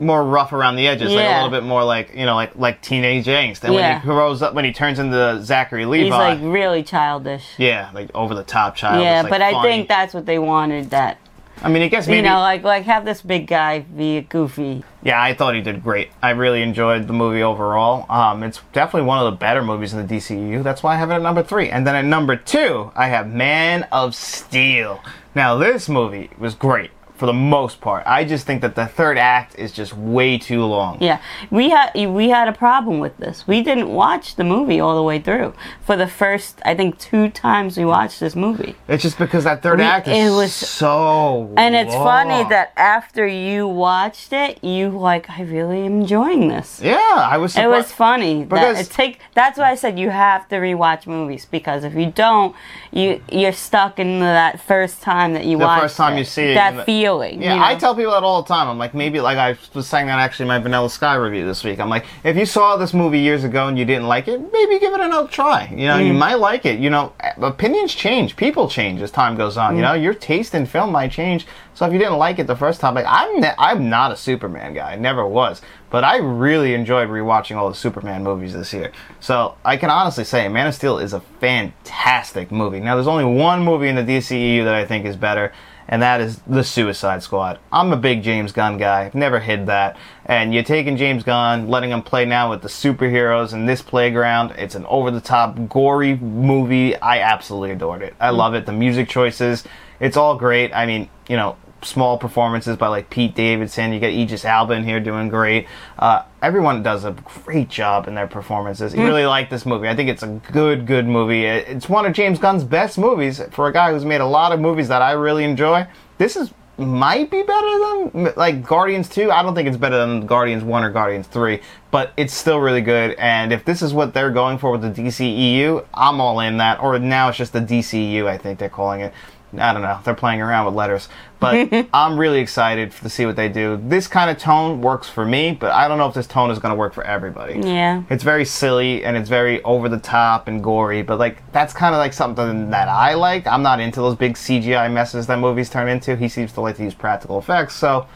[0.00, 2.82] More rough around the edges, like a little bit more like, you know, like like
[2.82, 3.64] teenage angst.
[3.64, 7.44] And when he grows up, when he turns into Zachary Levi, He's like really childish.
[7.58, 9.02] yeah, like over the top child.
[9.02, 10.90] yeah, like, but I think that's what they wanted.
[10.90, 11.18] That
[11.62, 14.84] I mean, I guess maybe you know, like like have this big guy be goofy.
[15.02, 16.10] Yeah, I thought he did great.
[16.22, 18.06] I really enjoyed the movie overall.
[18.10, 20.62] Um, it's definitely one of the better movies in the DCU.
[20.62, 21.68] That's why I have it at number three.
[21.70, 25.02] And then at number two, I have Man of Steel.
[25.34, 28.04] Now, this movie was great for the most part.
[28.06, 30.98] I just think that the third act is just way too long.
[31.00, 33.46] Yeah, we had we had a problem with this.
[33.46, 35.52] We didn't watch the movie all the way through.
[35.84, 38.76] For the first, I think, two times we watched this movie.
[38.86, 41.52] It's just because that third We- act is it was- so.
[41.56, 46.80] And it's funny that after you watched it, you like, I really am enjoying this.
[46.82, 46.98] Yeah,
[47.34, 47.56] I was.
[47.56, 48.44] It was funny.
[48.44, 51.94] Because- that it take that's why I said you have to rewatch movies because if
[51.94, 52.54] you don't,
[52.92, 56.52] you you're stuck in that first time that you The watch first time you see
[56.52, 57.42] it, that the- feeling.
[57.42, 57.66] Yeah, you know?
[57.66, 58.68] I tell people that all the time.
[58.68, 61.64] I'm like, maybe like I was saying that actually in my Vanilla Sky review this
[61.64, 61.80] week.
[61.80, 64.78] I'm like, if you saw this movie years ago and you didn't like it, maybe
[64.78, 65.68] give it another try.
[65.70, 66.18] You know, you Mm.
[66.18, 66.78] might like it.
[66.78, 69.76] You know, opinions change, people change as time goes on.
[69.76, 69.86] You Mm.
[69.88, 71.46] know, your taste in film might change.
[71.74, 74.16] So if you didn't like it the first time, like I'm, ne- I'm not a
[74.16, 75.62] Superman guy, never was.
[75.90, 78.92] But I really enjoyed rewatching all the Superman movies this year.
[79.20, 82.80] So I can honestly say, Man of Steel is a fantastic movie.
[82.80, 85.52] Now, there's only one movie in the DCEU that I think is better,
[85.88, 87.58] and that is The Suicide Squad.
[87.72, 89.10] I'm a big James Gunn guy.
[89.14, 89.96] Never hid that.
[90.26, 94.52] And you're taking James Gunn, letting him play now with the superheroes in this playground.
[94.58, 96.94] It's an over the top, gory movie.
[96.96, 98.14] I absolutely adored it.
[98.20, 98.36] I mm.
[98.36, 98.66] love it.
[98.66, 99.64] The music choices,
[99.98, 100.74] it's all great.
[100.74, 103.92] I mean, you know, small performances by like Pete Davidson.
[103.92, 105.66] You get Alice Braga in here doing great.
[105.98, 107.12] Uh, everyone does a
[107.44, 108.94] great job in their performances.
[108.94, 109.88] You really like this movie.
[109.88, 111.44] I think it's a good, good movie.
[111.46, 114.60] It's one of James Gunn's best movies for a guy who's made a lot of
[114.60, 115.86] movies that I really enjoy.
[116.18, 119.32] This is might be better than like Guardians 2.
[119.32, 121.60] I don't think it's better than Guardians 1 or Guardians 3,
[121.90, 123.16] but it's still really good.
[123.18, 126.80] And if this is what they're going for with the DCEU, I'm all in that.
[126.80, 129.12] Or now it's just the DCU, I think they're calling it.
[129.56, 129.98] I don't know.
[130.04, 131.08] They're playing around with letters.
[131.40, 133.80] But I'm really excited to see what they do.
[133.82, 136.58] This kind of tone works for me, but I don't know if this tone is
[136.58, 137.60] going to work for everybody.
[137.60, 138.02] Yeah.
[138.10, 141.94] It's very silly and it's very over the top and gory, but like that's kind
[141.94, 143.46] of like something that I like.
[143.46, 146.16] I'm not into those big CGI messes that movies turn into.
[146.16, 148.06] He seems to like to use practical effects, so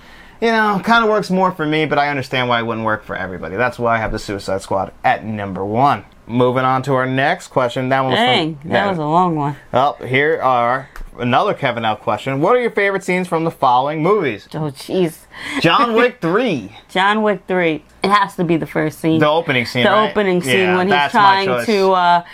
[0.43, 3.05] you know, kind of works more for me, but I understand why it wouldn't work
[3.05, 3.55] for everybody.
[3.55, 6.05] That's why I have the Suicide Squad at number one.
[6.27, 7.91] Moving on to our next question.
[7.91, 9.57] That one was Dang, from, that was a long one.
[9.73, 12.41] Well, here are another Kevin L question.
[12.41, 14.49] What are your favorite scenes from the following movies?
[14.55, 15.19] Oh, jeez.
[15.61, 16.73] John Wick 3.
[16.89, 17.85] John Wick 3.
[18.05, 19.21] It has to be the first scene.
[19.21, 19.85] The opening scene.
[19.85, 20.11] the right?
[20.11, 22.25] opening scene Yeah, when he's trying to uh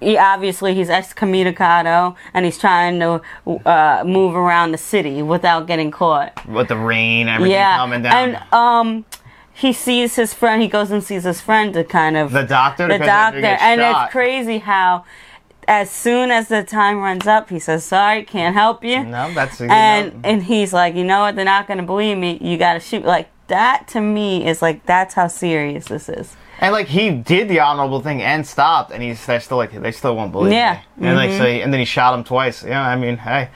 [0.00, 3.22] he obviously he's excommunicado and he's trying to
[3.66, 6.44] uh, move around the city without getting caught.
[6.48, 8.12] with the rain, everything yeah, coming down.
[8.34, 9.04] and um,
[9.52, 10.60] he sees his friend.
[10.60, 14.06] He goes and sees his friend to kind of the doctor, the doctor, and shot.
[14.06, 15.04] it's crazy how.
[15.68, 19.60] As soon as the time runs up, he says, "Sorry, can't help you." No, that's
[19.60, 21.36] you and know, and he's like, "You know what?
[21.36, 22.38] They're not gonna believe me.
[22.40, 26.36] You gotta shoot." Like that to me is like that's how serious this is.
[26.60, 29.92] and like he did the honorable thing and stopped, and he's they're still like they
[29.92, 30.76] still won't believe Yeah.
[30.76, 31.04] Mm-hmm.
[31.04, 32.64] And like so, he, and then he shot him twice.
[32.64, 33.48] Yeah, I mean, hey,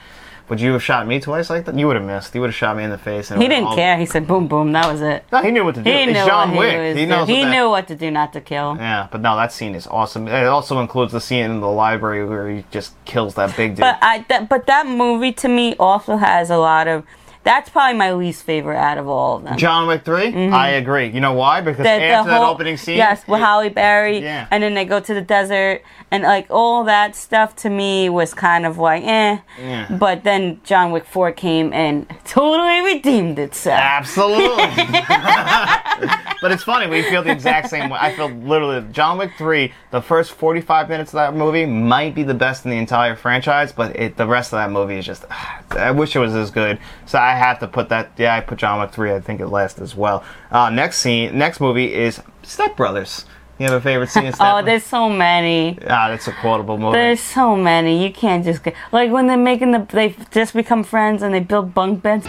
[0.49, 1.77] would you have shot me twice like that?
[1.77, 2.33] You would have missed.
[2.33, 3.31] You would have shot me in the face.
[3.31, 3.97] And He didn't all- care.
[3.97, 5.25] He said, "Boom, boom." That was it.
[5.31, 5.89] No, he knew what to do.
[5.91, 6.95] He He's knew John what Wick.
[6.95, 7.27] he he knows.
[7.27, 8.77] He that- knew what to do not to kill.
[8.79, 10.27] Yeah, but no, that scene is awesome.
[10.27, 13.81] It also includes the scene in the library where he just kills that big dude.
[13.81, 17.03] But I, that, but that movie to me also has a lot of.
[17.47, 19.57] That's probably my least favorite out of all of them.
[19.57, 20.49] John Wick 3?
[20.49, 21.07] I agree.
[21.07, 21.61] You know why?
[21.61, 21.99] Because Mm-hmm.
[22.01, 22.97] The- the after that whole- opening scene.
[22.97, 24.47] yes, with it- Halle Berry, Yeah.
[24.51, 25.81] and then they go to the desert,
[26.11, 29.37] and like all that stuff to me was kind of like, eh.
[29.61, 29.87] Yeah.
[29.97, 33.79] But then John Wick Four came and totally redeemed itself.
[33.79, 34.65] Absolutely.
[36.41, 37.97] but it's funny, we feel the exact same way.
[37.99, 42.23] I feel literally John Wick 3, the first 45 minutes of that movie might be
[42.23, 45.23] the best in the entire franchise, but it, the rest of that movie is just
[45.71, 46.79] I wish it was as good.
[47.05, 49.47] So I have to put that yeah, I put John Wick 3, I think it
[49.47, 50.23] lasts as well.
[50.51, 53.25] Uh, next scene, next movie is Step Brothers.
[53.59, 55.79] You have a favorite scene in Step Oh, there's so many.
[55.87, 56.97] Ah, that's a quotable movie.
[56.97, 58.03] There's so many.
[58.03, 61.39] You can't just get like when they're making the they just become friends and they
[61.39, 62.27] build bunk beds.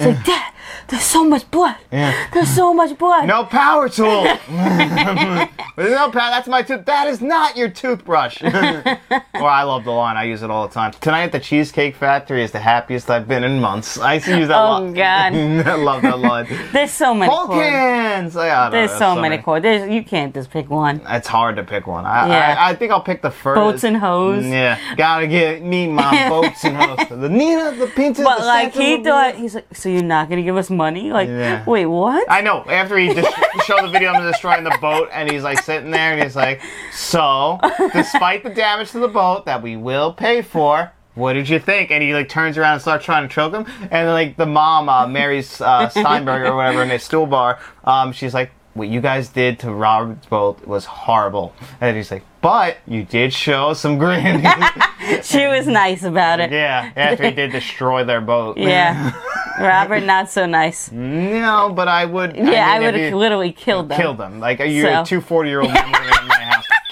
[0.00, 0.52] It's like, Dad,
[0.88, 1.76] there's so much blood.
[1.92, 2.28] Yeah.
[2.32, 3.26] There's so much blood.
[3.26, 4.26] No power tool.
[5.78, 6.30] No power.
[6.30, 6.86] That's my tooth.
[6.86, 8.42] That is not your toothbrush.
[8.42, 8.98] well,
[9.34, 10.16] I love the line.
[10.16, 10.90] I use it all the time.
[10.90, 13.96] Tonight at the Cheesecake Factory is the happiest I've been in months.
[13.96, 14.56] I used to use that.
[14.56, 14.82] Line.
[14.82, 14.94] Oh, line.
[14.94, 15.66] God.
[15.68, 16.46] I love that line.
[16.72, 17.30] There's so many.
[17.30, 17.52] Chords.
[17.52, 18.36] hands.
[18.36, 19.62] Oh, yeah, There's there's so, many chords.
[19.62, 21.00] There's you can't just pick one.
[21.08, 22.04] It's hard to pick one.
[22.04, 22.56] I, Yeah.
[22.58, 23.56] I, I think I'll pick the first.
[23.56, 24.44] Boats and hoes.
[24.44, 27.08] Mm, yeah, gotta get me my boats and hoes.
[27.08, 30.28] The Nina, the Pinta, But the like Santa he thought he's like, so you're not
[30.28, 31.12] gonna give us money?
[31.12, 31.62] Like, Yeah.
[31.66, 32.24] wait, what?
[32.30, 32.64] I know.
[32.66, 33.28] After he just
[33.66, 36.34] showed the video of him destroying the boat, and he's like sitting there, and he's
[36.36, 36.62] like,
[36.92, 37.58] "So,
[37.92, 41.90] despite the damage to the boat that we will pay for." What did you think?
[41.90, 43.66] And he like turns around and starts trying to choke him.
[43.90, 48.12] And like the mom, uh, Mary uh, Steenburgen or whatever in the stool bar, um,
[48.12, 52.76] she's like, "What you guys did to Robert's boat was horrible." And he's like, "But
[52.86, 54.42] you did show some grin."
[55.24, 56.52] she was nice about it.
[56.52, 58.56] yeah, after he did destroy their boat.
[58.56, 59.10] Yeah.
[59.60, 60.90] Robert, not so nice.
[60.92, 62.36] no, but I would.
[62.36, 64.00] Yeah, I, mean, if would have literally killed them.
[64.00, 64.40] Kill them.
[64.40, 65.50] Like are you're So- two 40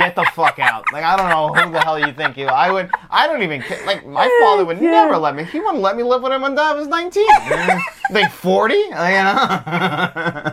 [0.07, 0.85] Get the fuck out.
[0.93, 2.47] Like I don't know who the hell you think you.
[2.47, 2.91] I would.
[3.11, 3.61] I don't even.
[3.61, 4.91] ca- Like my father would Yeah.
[4.93, 5.45] never let me.
[5.45, 7.27] He wouldn't let me live with him until I was 19.
[8.13, 8.75] like 40.
[8.75, 10.53] You know.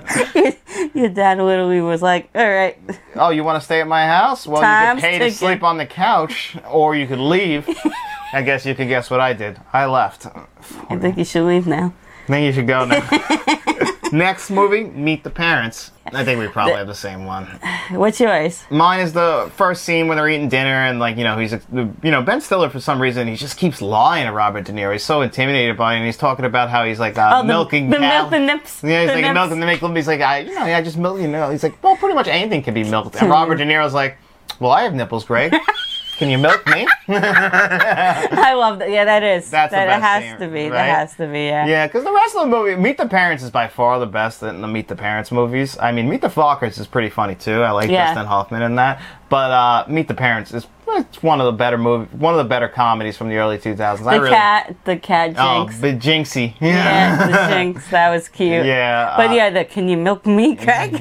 [0.95, 2.77] Your dad literally was like, all right.
[3.15, 4.45] oh, you want to stay at my house?
[4.47, 7.67] Well, you Time's could pay to sleep on the couch, or you could leave.
[8.33, 9.59] I guess you could guess what I did.
[9.71, 10.25] I left.
[10.89, 11.93] I think you should leave now.
[12.23, 13.01] I think you should go now.
[14.13, 15.91] Next movie, Meet the Parents.
[16.13, 17.45] I think we probably have the same one.
[17.91, 18.63] What's yours?
[18.69, 21.93] Mine is the first scene when they're eating dinner and like you know he's you
[22.03, 24.91] know Ben Stiller for some reason he just keeps lying to Robert De Niro.
[24.91, 25.97] He's so intimidated by him.
[25.99, 28.39] and he's talking about how he's like uh, Oh, the, milking the cow- milk, the
[28.39, 28.83] nips.
[28.83, 29.33] yeah, he's the like nips.
[29.33, 29.79] milking the make.
[29.79, 31.19] He's like, I, you know, I just milk.
[31.19, 33.15] You know, he's like, well, pretty much anything can be milked.
[33.15, 34.17] And Robert De Niro's like,
[34.59, 35.55] well, I have nipples, Greg.
[36.23, 36.87] Can you milk me?
[37.09, 38.89] I love that.
[38.89, 39.49] Yeah, that is.
[39.49, 40.63] That's the that best it has to be.
[40.63, 40.71] right?
[40.71, 41.39] That has to be.
[41.45, 41.65] Yeah.
[41.65, 44.41] Yeah, because the rest of the movie, Meet the Parents is by far the best
[44.41, 45.77] in the Meet the Parents movies.
[45.79, 47.61] I mean, Meet the Fockers is pretty funny too.
[47.61, 48.05] I like Yeah.
[48.07, 49.01] Dustin Hoffman in that.
[49.29, 52.43] But uh, Meet the Parents is It's one of the better movie, one of the
[52.47, 54.05] better comedies from the early 2000s.
[54.05, 55.79] I The really, cat, the cat oh, jinx.
[55.79, 56.53] the Jinxie.
[56.61, 57.89] yeah, the jinx.
[57.89, 58.65] That was cute.
[58.65, 60.93] Yeah, But uh, yeah, the can you milk me, Craig?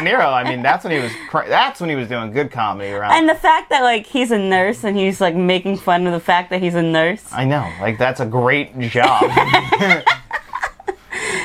[0.00, 0.32] De Niro.
[0.32, 1.12] I mean, that's when he was.
[1.28, 3.12] cra- That's when he was doing good comedy around.
[3.12, 6.20] And the fact that like he's a nurse and he's like making fun of the
[6.20, 7.24] fact that he's a nurse.
[7.32, 9.30] I know, like that's a great job.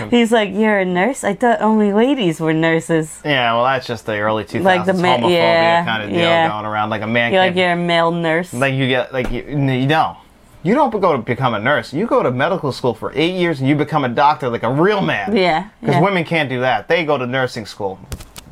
[0.10, 1.24] He's like, "You're a nurse?
[1.24, 4.94] I thought only ladies were nurses." yeah, well, that's just the early 2000s Like the
[4.94, 6.50] ma- homophobia yeah, kind of deal yeah.
[6.50, 6.90] going around.
[6.90, 8.52] Like a man You're like you're a male nurse.
[8.54, 9.56] Like you get like you, you
[9.88, 10.18] know,
[10.64, 11.94] you don't go to become a nurse.
[11.94, 14.72] You go to medical school for eight years and you become a doctor like a
[14.72, 15.36] real man.
[15.36, 16.02] yeah, Because yeah.
[16.02, 16.88] women can't do that.
[16.88, 18.00] They go to nursing school.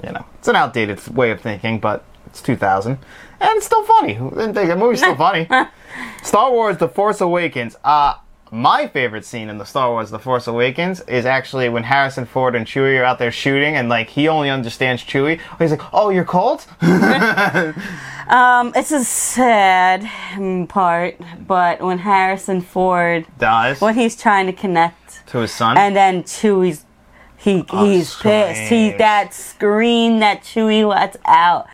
[0.03, 2.99] You know, it's an outdated way of thinking, but it's 2000, and
[3.57, 4.13] it's still funny.
[4.13, 5.47] The movie's still funny.
[6.23, 7.75] Star Wars: The Force Awakens.
[7.83, 8.15] Uh
[8.51, 12.55] my favorite scene in the Star Wars: The Force Awakens is actually when Harrison Ford
[12.55, 15.39] and Chewie are out there shooting, and like he only understands Chewie.
[15.59, 16.65] He's like, "Oh, you're cold."
[18.29, 20.07] Um, it's a sad
[20.69, 21.15] part,
[21.47, 25.79] but when Harrison Ford, Dies when he's trying to connect, to his son.
[25.79, 26.85] and then Chewie's,
[27.39, 28.69] he Oh, he's pissed.
[28.69, 31.67] He that scream that Chewie lets out.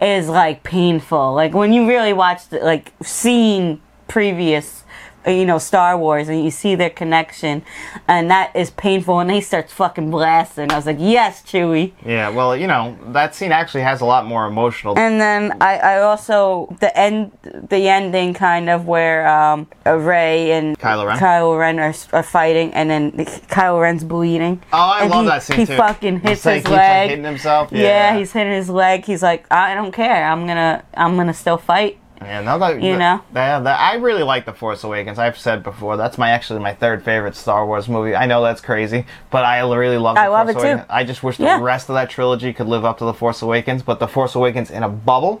[0.00, 1.34] is like painful.
[1.34, 4.84] Like when you really watch the, like seen previous
[5.26, 7.62] you know Star Wars and you see their connection
[8.08, 10.70] and that is painful and he starts fucking blasting.
[10.72, 14.26] I was like, "Yes, Chewie." Yeah, well, you know, that scene actually has a lot
[14.26, 14.98] more emotional.
[14.98, 20.78] And then I, I also the end the ending kind of where um Rey and
[20.78, 21.18] Kylo Ren?
[21.18, 24.62] Kylo Ren are, are fighting and then Kylo Ren's bleeding.
[24.72, 25.72] oh, I and love he, that scene he too.
[25.72, 27.10] He fucking hits like- his keeps, like, leg.
[27.10, 27.70] hitting himself.
[27.72, 27.82] Yeah.
[27.82, 29.04] Yeah, he's hitting his leg.
[29.04, 30.24] He's like, I don't care.
[30.24, 31.98] I'm gonna, I'm gonna still fight.
[32.22, 33.22] Yeah, no, that, You know?
[33.32, 35.18] that- that- I really like The Force Awakens.
[35.18, 38.14] I've said before that's my actually my third favorite Star Wars movie.
[38.14, 40.16] I know that's crazy, but I really love.
[40.16, 40.82] The I love Force it too.
[40.90, 41.60] I just wish the Yeah.
[41.62, 44.70] rest of that trilogy could live up to The Force Awakens, but The Force Awakens
[44.70, 45.40] in a bubble.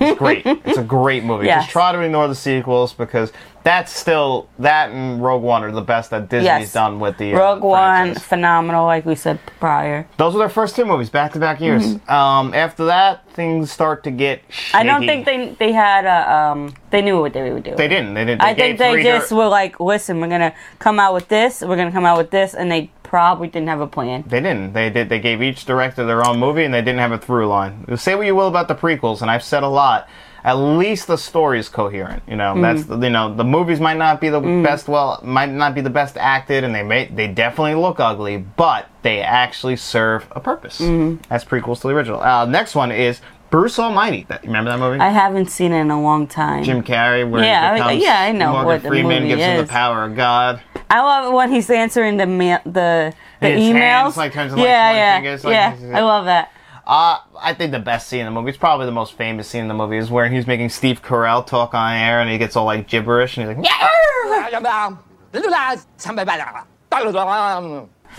[0.00, 0.42] It's great.
[0.46, 1.46] it's a great movie.
[1.46, 1.62] Yes.
[1.64, 3.32] Just try to ignore the sequels because
[3.64, 6.72] that's still that and Rogue One are the best that Disney's Yes.
[6.72, 10.06] done with the uh, Rogue One, phenomenal, like we said prior.
[10.16, 11.96] Those were their first two movies, back to back years.
[12.08, 14.42] Um, after that, things start to get.
[14.48, 14.68] Shaky.
[14.68, 14.76] Mm-hmm.
[14.76, 17.76] I don't think they they had a um they knew what they were doing.
[17.76, 18.14] They didn't.
[18.14, 18.40] They didn't.
[18.42, 21.60] They I think they just dir- were like, listen, we're gonna come out with this,
[21.62, 24.24] we're gonna come out with this, and they probably didn't have a plan.
[24.26, 24.72] They didn't.
[24.72, 25.10] They did.
[25.10, 27.84] They gave each director their own movie, and they didn't have a through line.
[27.98, 30.08] Say what you will about the prequels, and I've said a lot.
[30.44, 32.22] At least the story is coherent.
[32.26, 33.04] You know, that's Mm.
[33.04, 34.88] you know the movies might not be the best.
[34.88, 38.86] Well, might not be the best acted, and they may they definitely look ugly, but
[39.02, 41.30] they actually serve a purpose Mm-hmm.
[41.30, 42.20] as prequels to the original.
[42.22, 43.20] Uh, next one is
[43.50, 44.24] Bruce Almighty.
[44.30, 44.98] That, remember that movie?
[45.00, 46.64] I haven't seen it in a long time.
[46.64, 49.58] Jim Carrey, where Yeah, I- yeah, I know Morgan what the Freeman movie gives him
[49.58, 50.62] the power of God.
[50.92, 53.72] I love it when he's answering the ma- the the His emails.
[53.78, 55.98] hands, like, turns into, like, yeah, yeah, fingers, like, yeah.
[55.98, 56.52] I love that.
[56.86, 59.62] Uh, I think the best scene in the movie, it's probably the most famous scene
[59.62, 62.56] in the movie, is where he's making Steve Carell talk on air and he gets
[62.56, 63.88] all like gibberish and he's like, yeah.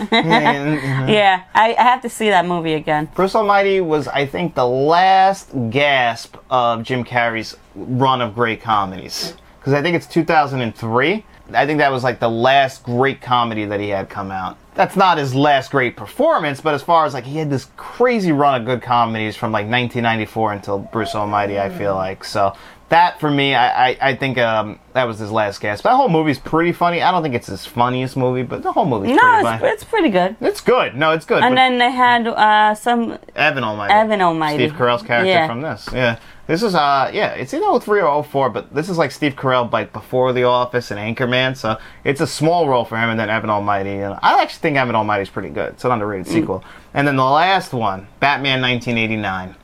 [0.00, 3.08] Yeah, I, I have to see that movie again.
[3.14, 9.34] Bruce Almighty was, I think, the last gasp of Jim Carrey's run of great comedies.
[9.60, 11.24] Because I think it's 2003.
[11.52, 14.56] I think that was like the last great comedy that he had come out.
[14.74, 18.32] That's not his last great performance, but as far as like he had this crazy
[18.32, 22.24] run of good comedies from like 1994 until Bruce Almighty, I feel like.
[22.24, 22.54] So
[22.88, 25.84] that for me, I, I, I think um, that was his last gasp.
[25.84, 27.02] That whole movie's pretty funny.
[27.02, 29.72] I don't think it's his funniest movie, but the whole movie's No, pretty it's, funny.
[29.72, 30.36] it's pretty good.
[30.40, 30.96] It's good.
[30.96, 31.42] No, it's good.
[31.44, 33.92] And then they had uh, some Evan Almighty.
[33.94, 34.68] Evan Almighty.
[34.68, 35.46] Steve Carell's character Yeah.
[35.46, 35.88] from this.
[35.92, 36.18] Yeah.
[36.46, 39.72] This is uh yeah, it's either 03 or 04, but this is like Steve Carell
[39.72, 43.30] like before The Office and Anchorman, so it's a small role for him and then
[43.30, 43.92] Evan Almighty.
[44.00, 45.70] And I actually think Evan Almighty's pretty good.
[45.74, 46.32] It's an underrated Mm.
[46.32, 46.64] sequel.
[46.92, 49.54] And then the last one, Batman 1989.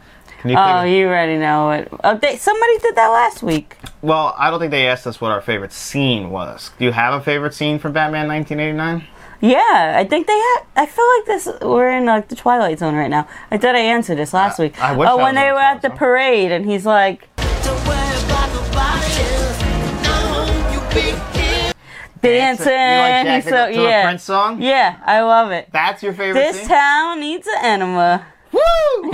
[0.40, 1.92] Can you Oh, you already know it.
[2.02, 3.76] Oh, they, somebody did that last week.
[4.00, 6.70] Well, I don't think they asked us what our favorite scene was.
[6.78, 9.06] Do you have a favorite scene from Batman 1989?
[9.42, 10.58] Yeah, I think they had.
[10.76, 11.48] I feel like this.
[11.62, 13.26] We're in like the Twilight Zone right now.
[13.50, 14.78] I thought I answered this last week.
[14.82, 16.84] I wish oh, I when was in they the were at the parade, and he's
[16.84, 19.62] like, Don't worry about nobody else.
[20.04, 21.74] No, you big kid.
[22.20, 22.66] dancing.
[22.66, 24.60] You like Jack he's the- so to a yeah, Prince song?
[24.60, 24.96] yeah.
[25.06, 25.68] I love it.
[25.72, 26.68] That's your favorite This scene?
[26.68, 28.26] town needs an enema.
[28.52, 28.60] Woo!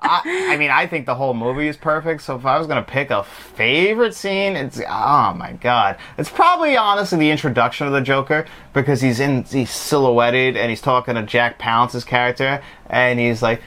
[0.00, 2.22] I, I mean, I think the whole movie is perfect.
[2.22, 6.76] So if I was gonna pick a favorite scene, it's oh my god, it's probably
[6.76, 11.22] honestly the introduction of the Joker because he's in he's silhouetted and he's talking to
[11.22, 13.62] Jack Palance's character and he's like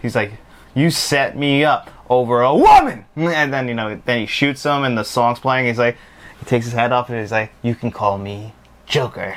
[0.00, 0.32] he's like
[0.74, 4.84] you set me up over a woman and then you know then he shoots him
[4.84, 5.66] and the song's playing.
[5.66, 5.96] He's like
[6.38, 8.54] he takes his head off and he's like you can call me
[8.86, 9.36] Joker,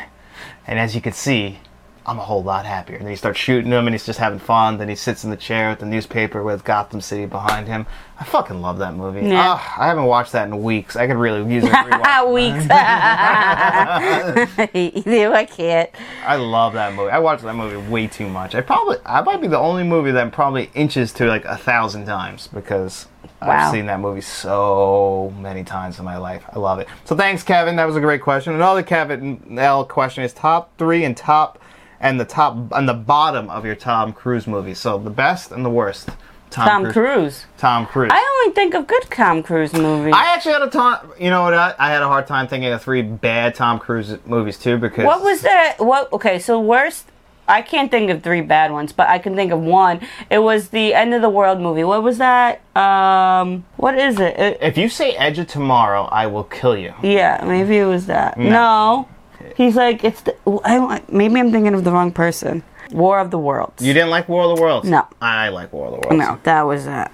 [0.65, 1.59] and as you can see.
[2.05, 2.97] I'm a whole lot happier.
[2.97, 4.77] And then he starts shooting him, and he's just having fun.
[4.77, 7.85] Then he sits in the chair with the newspaper with Gotham City behind him.
[8.19, 9.21] I fucking love that movie.
[9.27, 9.55] Yeah.
[9.57, 10.95] Ah, I haven't watched that in weeks.
[10.95, 12.33] I could really use a rewatch.
[12.33, 12.65] Weeks.
[14.73, 15.89] Either I can't.
[16.25, 17.11] I love that movie.
[17.11, 18.55] I watched that movie way too much.
[18.55, 22.05] I probably, I might be the only movie that probably inches to like a thousand
[22.05, 23.07] times because
[23.41, 23.49] Wow.
[23.51, 26.43] I've seen that movie so many times in my life.
[26.53, 26.87] I love it.
[27.03, 27.75] So thanks, Kevin.
[27.75, 28.53] That was a great question.
[28.53, 31.59] Another Kevin L question is top three and top
[32.03, 34.77] and the top and the bottom of your Tom Cruise movies.
[34.79, 36.09] So the best and the worst.
[36.51, 37.45] Tom Cruise.
[37.57, 38.11] Tom Cruise.
[38.13, 40.13] I only think of good Tom Cruise movies.
[40.15, 41.09] I actually had a time.
[41.19, 41.55] You know what?
[41.55, 45.03] I, I had a hard time thinking of three bad Tom Cruise movies too because
[45.05, 45.77] What was that?
[45.79, 46.13] What?
[46.13, 47.07] Okay, so worst.
[47.45, 49.99] I can't think of three bad ones, but I can think of one.
[50.29, 51.83] It was the End of the World movie.
[51.83, 52.61] What was that?
[52.77, 54.39] Um, what is it?
[54.39, 56.93] It- If you say Edge of Tomorrow, I will kill you.
[57.01, 58.37] yeah, maybe it was that.
[58.37, 59.09] No,
[59.55, 60.21] he's like it's.
[60.21, 62.63] The, I maybe I'm thinking of the wrong person.
[62.91, 63.83] War of the Worlds.
[63.83, 64.87] You didn't like War of the Worlds?
[64.87, 65.07] No.
[65.21, 66.17] I like War of the Worlds.
[66.17, 67.07] No, that was it.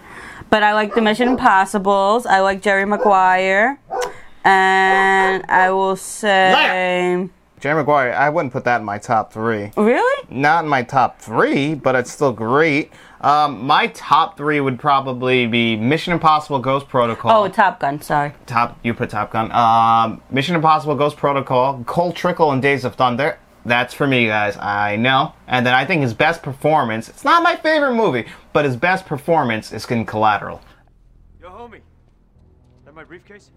[0.49, 2.25] But I like the Mission Impossibles.
[2.25, 3.79] I like Jerry Maguire,
[4.43, 9.71] and I will say, Jerry Maguire, I wouldn't put that in my top three.
[9.75, 10.27] really?
[10.29, 12.91] Not in my top three, but it's still great.
[13.21, 17.31] Um, my top three would probably be Mission Impossible Ghost Protocol.
[17.43, 18.01] Oh, Top Gun.
[18.01, 18.31] Sorry.
[18.45, 19.51] top you put Top Gun.
[19.51, 23.37] Um, Mission Impossible Ghost Protocol, Collateral, and Days of Thunder.
[23.65, 24.55] That's for me, guys.
[24.57, 25.33] I know.
[25.47, 27.09] And then I think his best performance.
[27.09, 30.61] It's not my favorite movie, but his best performance is in Collateral.
[31.41, 31.81] Yo, homie.
[32.85, 33.51] That my briefcase?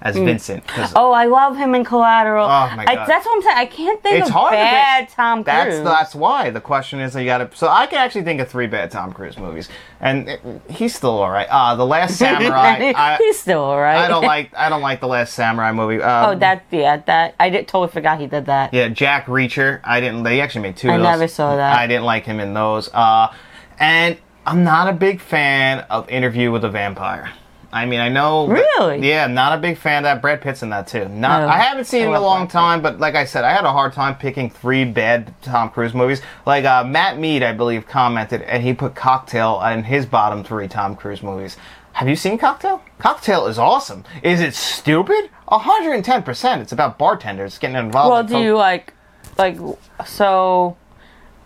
[0.00, 0.64] As Vincent.
[0.66, 2.44] 'cause Oh, I love him in Collateral.
[2.44, 3.08] Oh, my I, God.
[3.08, 3.56] that's what I'm saying.
[3.58, 5.14] I can't think it's of hard bad to.
[5.16, 5.54] Tom Cruise.
[5.54, 7.50] That's that's why the question is you got to.
[7.56, 9.68] So I can actually think of three bad Tom Cruise movies,
[10.00, 10.40] and it-
[10.70, 11.48] he's still all right.
[11.50, 12.92] Uh, the Last Samurai.
[12.96, 13.98] I, He's still alright.
[13.98, 14.52] I don't like.
[14.56, 16.00] I don't like the Last Samurai movie.
[16.00, 18.72] Um, Oh, that yeah, that I did totally forgot he did that.
[18.72, 19.80] Yeah, Jack Reacher.
[19.82, 20.22] I didn't.
[20.22, 20.90] They actually made two.
[20.90, 21.10] I of those.
[21.10, 21.76] never saw that.
[21.76, 22.88] I didn't like him in those.
[22.94, 23.32] Uh,
[23.80, 27.30] and I'm not a big fan of Interview with a Vampire.
[27.70, 28.46] I mean, I know.
[28.48, 29.06] Really?
[29.06, 30.22] Yeah, not a big fan of that.
[30.22, 31.06] Brad Pitt's in that too.
[31.08, 31.42] Not.
[31.42, 32.52] Oh, I haven't seen I it in a long Brad Pitt.
[32.52, 35.92] time, but like I said, I had a hard time picking three bad Tom Cruise
[35.92, 36.22] movies.
[36.46, 40.66] Like uh, Matt Mead, I believe, commented, and he put Cocktail in his bottom three
[40.66, 41.58] Tom Cruise movies.
[41.92, 42.82] Have you seen Cocktail?
[42.98, 44.04] Cocktail is awesome.
[44.22, 45.28] Is it stupid?
[45.48, 46.60] 110%.
[46.60, 48.10] It's about bartenders getting involved.
[48.10, 48.94] Well, in do coke- you like
[49.36, 49.58] like
[50.06, 50.76] so?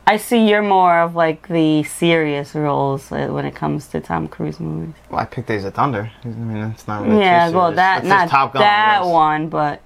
[0.07, 4.27] I see you're more of like the serious roles uh, when it comes to Tom
[4.29, 4.95] Cruise movies.
[5.11, 6.11] Well, I picked Days of Thunder.
[6.25, 7.21] I mean, it's not really.
[7.21, 9.81] yeah, well, that That's not that one, but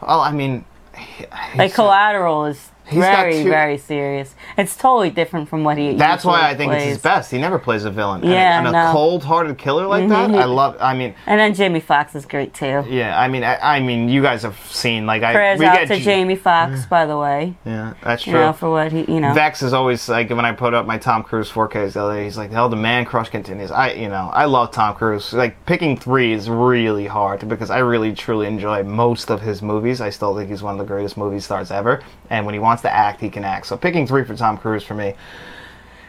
[0.00, 0.64] Well, I mean,
[0.96, 4.34] he- like Collateral is He's very very serious.
[4.56, 5.94] It's totally different from what he.
[5.94, 7.30] That's why I think it's his best.
[7.30, 8.22] He never plays a villain.
[8.22, 8.78] And a- Yeah, and a, no.
[8.78, 8.92] Mm-hmm.
[8.92, 10.76] cold-hearted killer like that, I love.
[10.80, 12.84] I mean, And then Jamie Foxx is great too.
[12.88, 13.18] yeah.
[13.20, 15.32] I mean, I, I mean, you guys have seen like I.
[15.34, 17.54] Prayers we out get to J- Jamie Foxx, by the way.
[17.64, 18.32] Yeah, that's true.
[18.32, 19.34] You know, for what he, you know.
[19.34, 22.24] Vex is always like when I put up my Tom Cruise 4Ks the other day.
[22.24, 25.32] He's like, "Hell, the man crush continues." I, you know, I love Tom Cruise.
[25.32, 30.00] Like picking three is really hard because I really truly enjoy most of his movies.
[30.00, 32.02] I still think he's one of the greatest movie stars ever.
[32.30, 33.66] And when he wants to act, he can act.
[33.66, 35.14] So picking three for Tom Cruise for me,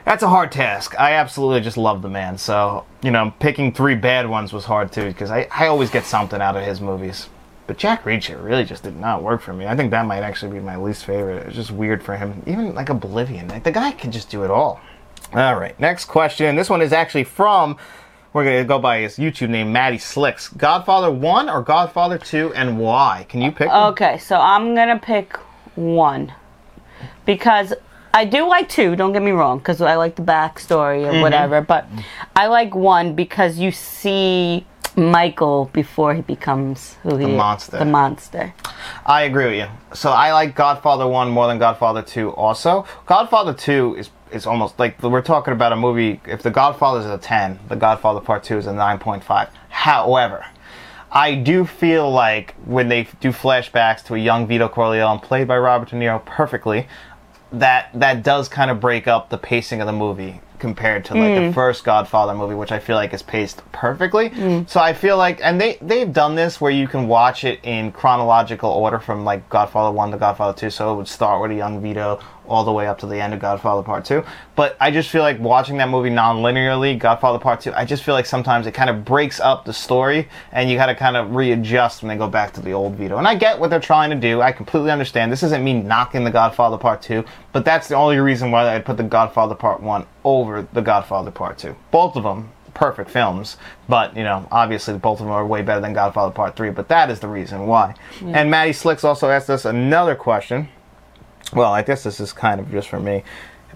[0.05, 0.99] that's a hard task.
[0.99, 2.37] I absolutely just love the man.
[2.37, 6.05] So you know, picking three bad ones was hard too because I, I always get
[6.05, 7.29] something out of his movies.
[7.67, 9.67] But Jack Reacher really just did not work for me.
[9.67, 11.45] I think that might actually be my least favorite.
[11.45, 12.41] It's just weird for him.
[12.47, 14.81] Even like Oblivion, like the guy can just do it all.
[15.33, 16.55] All right, next question.
[16.55, 17.77] This one is actually from.
[18.33, 20.47] We're gonna go by his YouTube name, Matty Slicks.
[20.49, 23.27] Godfather one or Godfather two, and why?
[23.29, 23.67] Can you pick?
[23.67, 23.91] one?
[23.93, 25.37] Okay, so I'm gonna pick
[25.75, 26.33] one
[27.25, 27.73] because
[28.13, 28.95] I do like two.
[28.95, 31.17] Don't get me wrong, because I like the backstory Mm-hmm.
[31.17, 31.61] or whatever.
[31.61, 31.87] But
[32.35, 37.77] I like one because you see Michael before he becomes who he The is, monster.
[37.77, 38.53] The monster.
[39.05, 39.67] I agree with you.
[39.95, 42.31] So I like Godfather one more than Godfather two.
[42.31, 46.21] Also, Godfather two is is almost like we're talking about a movie.
[46.25, 49.49] If the Godfather is a ten, the Godfather Part two is a nine point five.
[49.69, 50.45] However.
[51.11, 55.57] I do feel like when they do flashbacks to a young Vito Corleone, played by
[55.57, 56.87] Robert De Niro perfectly,
[57.51, 61.35] that that does kind of break up the pacing of the movie compared to like
[61.35, 61.53] the mm.
[61.53, 64.29] first Godfather movie, which I feel like is paced perfectly.
[64.29, 64.69] Mm.
[64.69, 67.91] So I feel like, and they they've done this where you can watch it in
[67.91, 70.69] chronological order from like Godfather one to Godfather two.
[70.69, 72.19] So it would start with a young Vito
[72.49, 74.23] all the way up to the end of Godfather Part two.
[74.55, 78.15] But I just feel like watching that movie non-linearly, Godfather Part two, I just feel
[78.15, 81.33] like sometimes it kind of breaks up the story, and you got to kind of
[81.33, 83.17] readjust when they go back to the old Vito.
[83.17, 84.41] And I get what they're trying to do.
[84.41, 85.31] I completely understand.
[85.31, 87.23] This isn't me knocking the Godfather Part two,
[87.53, 91.31] but that's the only reason why I put the Godfather Part one over the Godfather
[91.31, 91.75] Part two.
[91.91, 93.57] Both of them perfect films,
[93.89, 96.69] but you know, obviously both of them are way better than Godfather Part Three.
[96.69, 97.95] But that is the reason why.
[98.21, 100.69] And Maddie Slicks also asked us another question.
[101.53, 103.23] Well, I guess this is kind of just for me,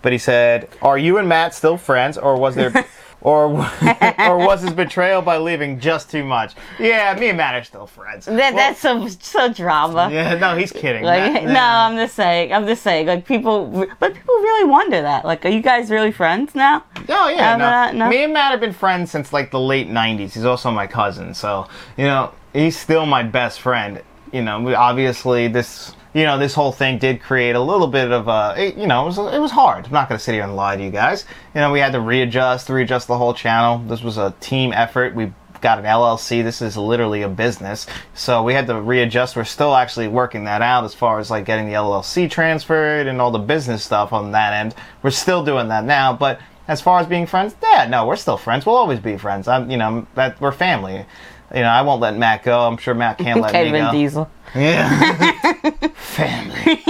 [0.01, 2.71] but he said, "Are you and Matt still friends, or was there?"
[3.26, 3.45] Or,
[4.19, 6.55] or was his betrayal by leaving just too much?
[6.78, 8.26] Yeah, me and Matt are still friends.
[8.26, 10.09] That, Well, that's so so drama.
[10.11, 11.03] yeah, no, he's kidding.
[11.05, 12.51] Like Matt- no, I'm just saying.
[12.51, 13.07] I'm just saying.
[13.07, 15.24] Like people, but people really wonder that.
[15.24, 16.84] Like, are you guys really friends now?
[17.07, 17.91] Oh yeah, no.
[17.97, 18.09] no, no.
[18.09, 20.34] Me and Matt have been friends since like the late '90s.
[20.34, 24.01] He's also my cousin, so you know he's still my best friend.
[24.34, 28.28] You know, obviously this, you know, this whole thing did create a little bit of
[28.28, 29.86] a, it, you know, it was it was hard.
[29.86, 31.26] I'm not gonna sit here and lie to you guys.
[31.55, 33.80] You know, we had to readjust, readjust the whole channel.
[33.80, 35.16] This was a team effort.
[35.16, 35.34] We
[35.64, 36.43] got an LLC.
[36.43, 37.88] This is literally a business.
[38.14, 39.36] So we had to readjust.
[39.36, 43.20] We're still actually working that out as far as like getting the LLC transferred and
[43.20, 44.76] all the business stuff on that end.
[45.01, 48.38] We're still doing that now, but as far as being friends, yeah, no, we're still
[48.38, 48.66] friends.
[48.66, 49.47] We'll always be friends.
[49.47, 51.05] I'm, you know, that we're family.
[51.53, 52.68] You know, I won't let Matt go.
[52.68, 53.91] I'm sure Matt can't let me go.
[53.91, 54.30] Diesel.
[54.56, 55.88] Yeah.
[55.93, 56.84] family.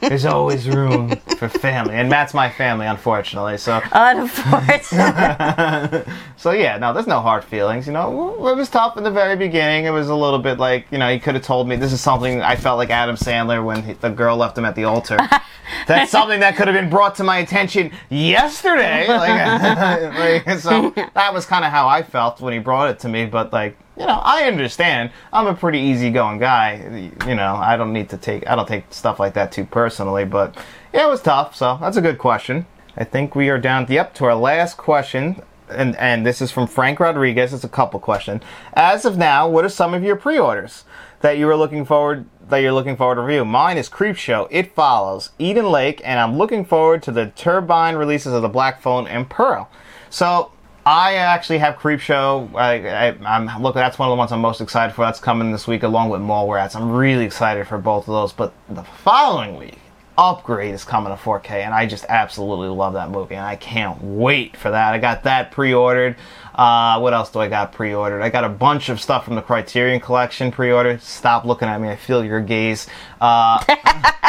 [0.00, 1.94] There's always room for family.
[1.94, 3.58] And Matt's my family, unfortunately.
[3.58, 6.12] So Unfortunately.
[6.36, 7.86] so yeah, no, there's no hard feelings.
[7.86, 9.86] You know, it was tough in the very beginning.
[9.86, 12.00] It was a little bit like, you know, he could have told me this is
[12.00, 15.18] something I felt like Adam Sandler when he, the girl left him at the altar.
[15.86, 19.06] That's something that could have been brought to my attention yesterday.
[19.06, 23.08] Like, like, so that was kind of how I felt when he brought it to
[23.08, 23.26] me.
[23.26, 25.10] But like, you know, I understand.
[25.32, 26.99] I'm a pretty easygoing guy.
[27.26, 30.24] You know, I don't need to take I don't take stuff like that too personally.
[30.24, 30.56] But
[30.92, 31.56] yeah, it was tough.
[31.56, 32.66] So that's a good question.
[32.96, 35.42] I think we are down yep to our last question.
[35.68, 37.54] And, and this is from Frank Rodriguez.
[37.54, 38.42] It's a couple question.
[38.74, 40.84] As of now, what are some of your pre-orders
[41.20, 43.44] that you are looking forward that you're looking forward to review?
[43.44, 48.32] Mine is Creepshow, It Follows, Eden Lake, and I'm looking forward to the Turbine releases
[48.32, 49.70] of the Black Phone and Pearl.
[50.10, 50.50] So
[50.86, 52.54] I actually have Creepshow.
[52.54, 53.74] I, I, I'm look.
[53.74, 55.04] That's one of the ones I'm most excited for.
[55.04, 56.74] That's coming this week along with Mallrats.
[56.74, 58.32] I'm really excited for both of those.
[58.32, 59.78] But the following week,
[60.16, 64.02] Upgrade is coming to 4K, and I just absolutely love that movie, and I can't
[64.02, 64.94] wait for that.
[64.94, 66.16] I got that pre-ordered.
[66.54, 68.22] Uh, what else do I got pre-ordered?
[68.22, 71.02] I got a bunch of stuff from the Criterion Collection pre-ordered.
[71.02, 71.88] Stop looking at me.
[71.88, 72.86] I feel your gaze.
[73.20, 73.64] Uh,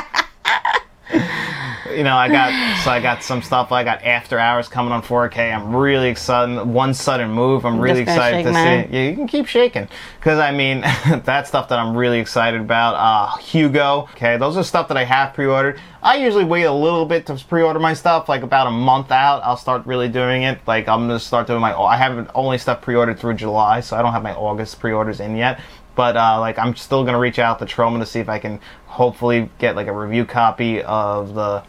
[1.90, 3.72] you know, I got so I got some stuff.
[3.72, 5.54] I got After Hours coming on 4K.
[5.54, 6.64] I'm really excited.
[6.66, 7.66] One sudden move.
[7.66, 8.88] I'm really excited to mine.
[8.90, 8.96] see.
[8.96, 9.88] Yeah, you can keep shaking
[10.20, 10.82] because I mean
[11.24, 12.96] that's stuff that I'm really excited about.
[12.96, 14.10] Uh, Hugo.
[14.14, 15.80] Okay, those are stuff that I have pre-ordered.
[16.04, 19.42] I usually wait a little bit to pre-order my stuff, like about a month out.
[19.44, 20.60] I'll start really doing it.
[20.68, 21.76] Like I'm gonna start doing my.
[21.76, 25.36] I haven't only stuff pre-ordered through July, so I don't have my August pre-orders in
[25.36, 25.60] yet.
[25.96, 28.60] But uh, like I'm still gonna reach out to Troma to see if I can
[28.86, 31.64] hopefully get like a review copy of the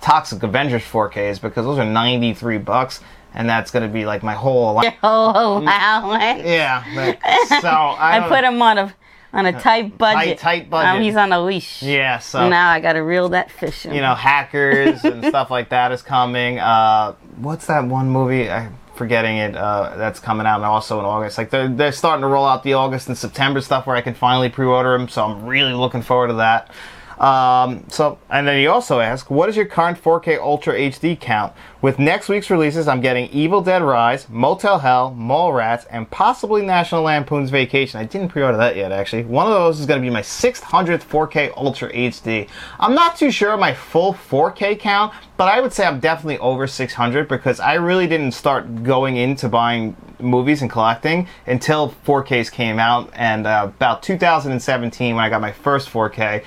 [0.00, 3.00] Toxic Avengers 4Ks because those are 93 bucks,
[3.34, 4.80] and that's gonna be like my whole.
[5.02, 6.12] oh wow!
[6.18, 6.84] Yeah.
[6.94, 7.20] like,
[7.60, 8.94] so I, I put him on a
[9.32, 10.38] on a tight budget.
[10.38, 10.94] tight budget.
[10.96, 11.82] Um, he's on a leash.
[11.82, 12.18] Yeah.
[12.18, 13.94] So Now I gotta reel that fish in.
[13.94, 16.58] you know, hackers and stuff like that is coming.
[16.60, 18.48] Uh, what's that one movie?
[18.48, 19.56] I'm forgetting it.
[19.56, 21.36] Uh, that's coming out also in August.
[21.38, 24.14] Like they're they're starting to roll out the August and September stuff where I can
[24.14, 25.08] finally pre-order them.
[25.08, 26.70] So I'm really looking forward to that.
[27.18, 31.52] Um, so, and then he also asked, what is your current 4K Ultra HD count?
[31.80, 37.02] With next week's releases, I'm getting Evil Dead Rise, Motel Hell, Mallrats, and possibly National
[37.02, 38.00] Lampoon's Vacation.
[38.00, 39.24] I didn't pre-order that yet, actually.
[39.24, 42.48] One of those is going to be my 600th 4K Ultra HD.
[42.80, 46.38] I'm not too sure of my full 4K count, but I would say I'm definitely
[46.38, 52.50] over 600 because I really didn't start going into buying movies and collecting until 4Ks
[52.50, 56.44] came out, and uh, about 2017 when I got my first 4K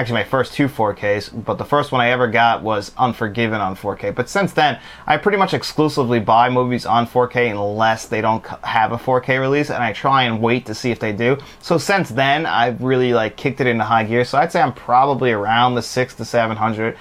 [0.00, 3.76] actually my first two 4Ks, but the first one I ever got was Unforgiven on
[3.76, 4.14] 4K.
[4.14, 8.92] But since then, I pretty much exclusively buy movies on 4K unless they don't have
[8.92, 11.36] a 4K release, and I try and wait to see if they do.
[11.60, 14.24] So since then, I've really like kicked it into high gear.
[14.24, 16.96] So I'd say I'm probably around the six to seven hundred.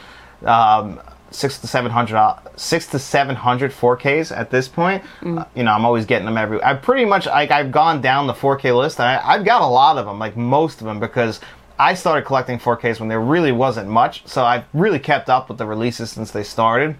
[0.45, 0.99] Um,
[1.31, 5.03] Six to seven hundred, uh, to seven hundred 4Ks at this point.
[5.23, 6.59] Uh, you know, I'm always getting them every.
[6.63, 8.99] I pretty much like I've gone down the 4K list.
[8.99, 11.39] I, I've got a lot of them, like most of them, because
[11.79, 15.57] I started collecting 4Ks when there really wasn't much, so I've really kept up with
[15.57, 16.97] the releases since they started.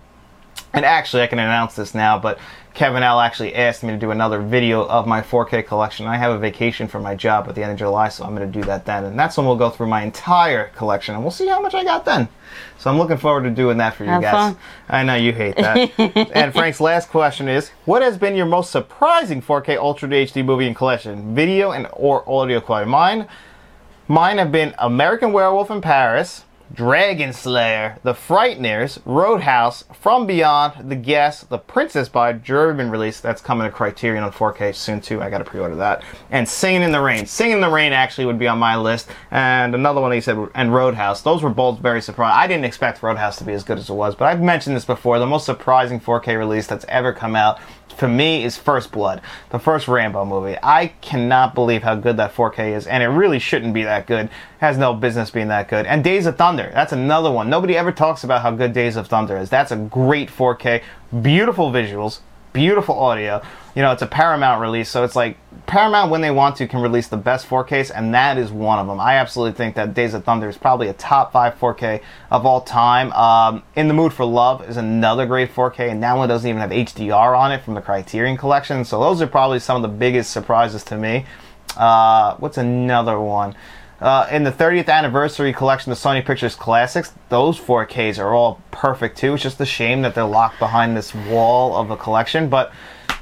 [0.71, 2.39] And actually, I can announce this now, but
[2.75, 6.05] Kevin L actually asked me to do another video of my 4K collection.
[6.05, 8.49] I have a vacation for my job at the end of July, so I'm going
[8.49, 9.03] to do that then.
[9.03, 11.83] And that's when we'll go through my entire collection, and we'll see how much I
[11.83, 12.29] got then.
[12.77, 14.53] So I'm looking forward to doing that for you Have guys.
[14.53, 14.57] fun.
[14.87, 15.91] I know you hate that.
[16.33, 20.67] and Frank's last question is: What has been your most surprising 4K Ultra HD movie
[20.67, 22.89] and collection, video and or audio quality?
[22.89, 23.27] Mine,
[24.09, 26.43] mine have been American Werewolf in Paris,
[26.73, 33.19] Dragon Slayer, The Frighteners, Roadhouse, From Beyond, The Guest, The Princess Bride, German release.
[33.19, 35.21] That's coming to Criterion on 4K soon too.
[35.21, 36.03] I got to pre-order that.
[36.29, 37.25] And Singing in the Rain.
[37.25, 39.09] Singing in the Rain actually would be on my list.
[39.31, 41.21] And another one he said, and Roadhouse.
[41.23, 42.37] Those were both very surprising.
[42.37, 44.85] I didn't expect Roadhouse to be as good as it was, but I've mentioned this
[44.85, 45.17] before.
[45.17, 47.59] The most surprising 4K release that's ever come out
[47.99, 50.57] for me is First Blood, the first Rambo movie.
[50.63, 54.27] I cannot believe how good that 4K is, and it really shouldn't be that good.
[54.27, 55.85] It has no business being that good.
[55.85, 57.49] And Days of Thunder, that's another one.
[57.49, 59.49] Nobody ever talks about how good Days of Thunder is.
[59.49, 60.81] That's a great 4K,
[61.21, 62.21] beautiful visuals,
[62.53, 63.41] beautiful audio.
[63.75, 65.37] You know, it's a Paramount release, so it's like
[65.69, 68.87] Paramount, when they want to, can release the best 4Ks, and that is one of
[68.87, 68.99] them.
[68.99, 72.61] I absolutely think that Days of Thunder is probably a top five 4K of all
[72.61, 73.13] time.
[73.13, 76.59] Um, In the Mood for Love is another great 4K, and that one doesn't even
[76.59, 78.83] have HDR on it from the Criterion Collection.
[78.83, 81.25] So those are probably some of the biggest surprises to me.
[81.77, 83.55] Uh, what's another one?
[84.01, 89.17] Uh, in the 30th anniversary collection the Sony Pictures Classics, those 4Ks are all perfect
[89.17, 89.33] too.
[89.33, 92.71] It's just a shame that they're locked behind this wall of a collection, but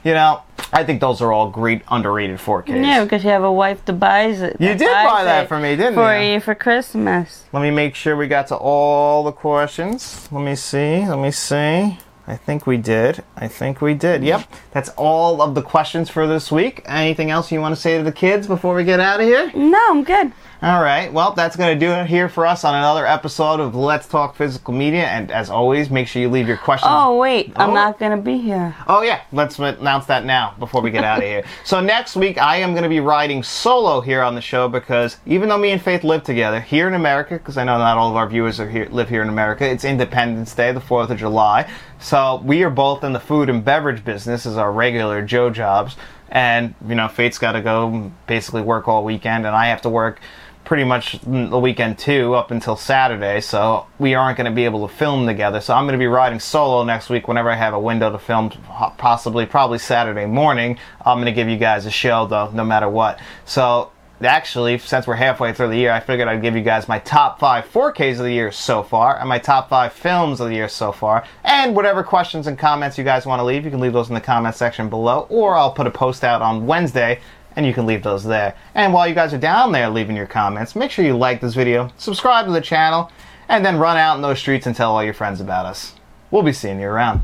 [0.03, 2.83] you know, I think those are all great underrated 4Ks.
[2.85, 4.55] Yeah, because you have a wife that buys it.
[4.59, 6.19] You did buy that for me, didn't for you?
[6.19, 7.45] For you for Christmas.
[7.51, 10.27] Let me make sure we got to all the questions.
[10.31, 11.05] Let me see.
[11.07, 11.97] Let me see.
[12.29, 13.23] I think we did.
[13.37, 14.21] I think we did.
[14.23, 14.51] Yep.
[14.71, 16.81] That's all of the questions for this week.
[16.85, 19.49] Anything else you want to say to the kids before we get out of here?
[19.55, 20.33] No, I'm good.
[20.61, 21.13] All right.
[21.13, 24.35] Well, that's going to do it here for us on another episode of Let's Talk
[24.35, 25.05] Physical Media.
[25.05, 26.89] And as always, make sure you leave your questions.
[26.93, 27.63] Oh wait, Oh.
[27.65, 28.75] I'm not gonna be here.
[28.87, 31.43] Oh yeah, let's announce that now before we get out of here.
[31.63, 35.17] So next week I am going to be riding solo here on the show because
[35.27, 38.09] even though me and Faith live together here in America, because I know not all
[38.09, 41.17] of our viewers are here, live here in America, it's Independence Day, the Fourth of
[41.19, 41.69] July.
[41.99, 45.95] So we are both in the food and beverage business as our regular Joe jobs,
[46.29, 49.89] and you know Faith's got to go basically work all weekend, and I have to
[49.89, 50.19] work
[50.67, 54.85] pretty much the weekend too up until Saturday, so we aren't going to be able
[54.85, 55.61] to film together.
[55.61, 58.19] So I'm going to be riding solo next week whenever I have a window to
[58.19, 58.49] film,
[58.97, 60.77] possibly, probably Saturday morning.
[61.05, 63.17] I'm going to give you guys a show though, no matter what.
[63.45, 63.91] So
[64.25, 67.39] actually, since we're halfway through the year, I figured I'd give you guys my top
[67.39, 70.69] five 4Ks of the year so far, and my top five films of the year
[70.69, 71.23] so far.
[71.43, 74.15] And whatever questions and comments you guys want to leave, you can leave those in
[74.15, 77.19] the comment section below, or I'll put a post out on Wednesday
[77.55, 78.55] and you can leave those there.
[78.75, 81.55] And while you guys are down there leaving your comments, make sure you like this
[81.55, 83.11] video, subscribe to the channel,
[83.49, 85.95] and then run out in those streets and tell all your friends about us.
[86.29, 87.23] We'll be seeing you around.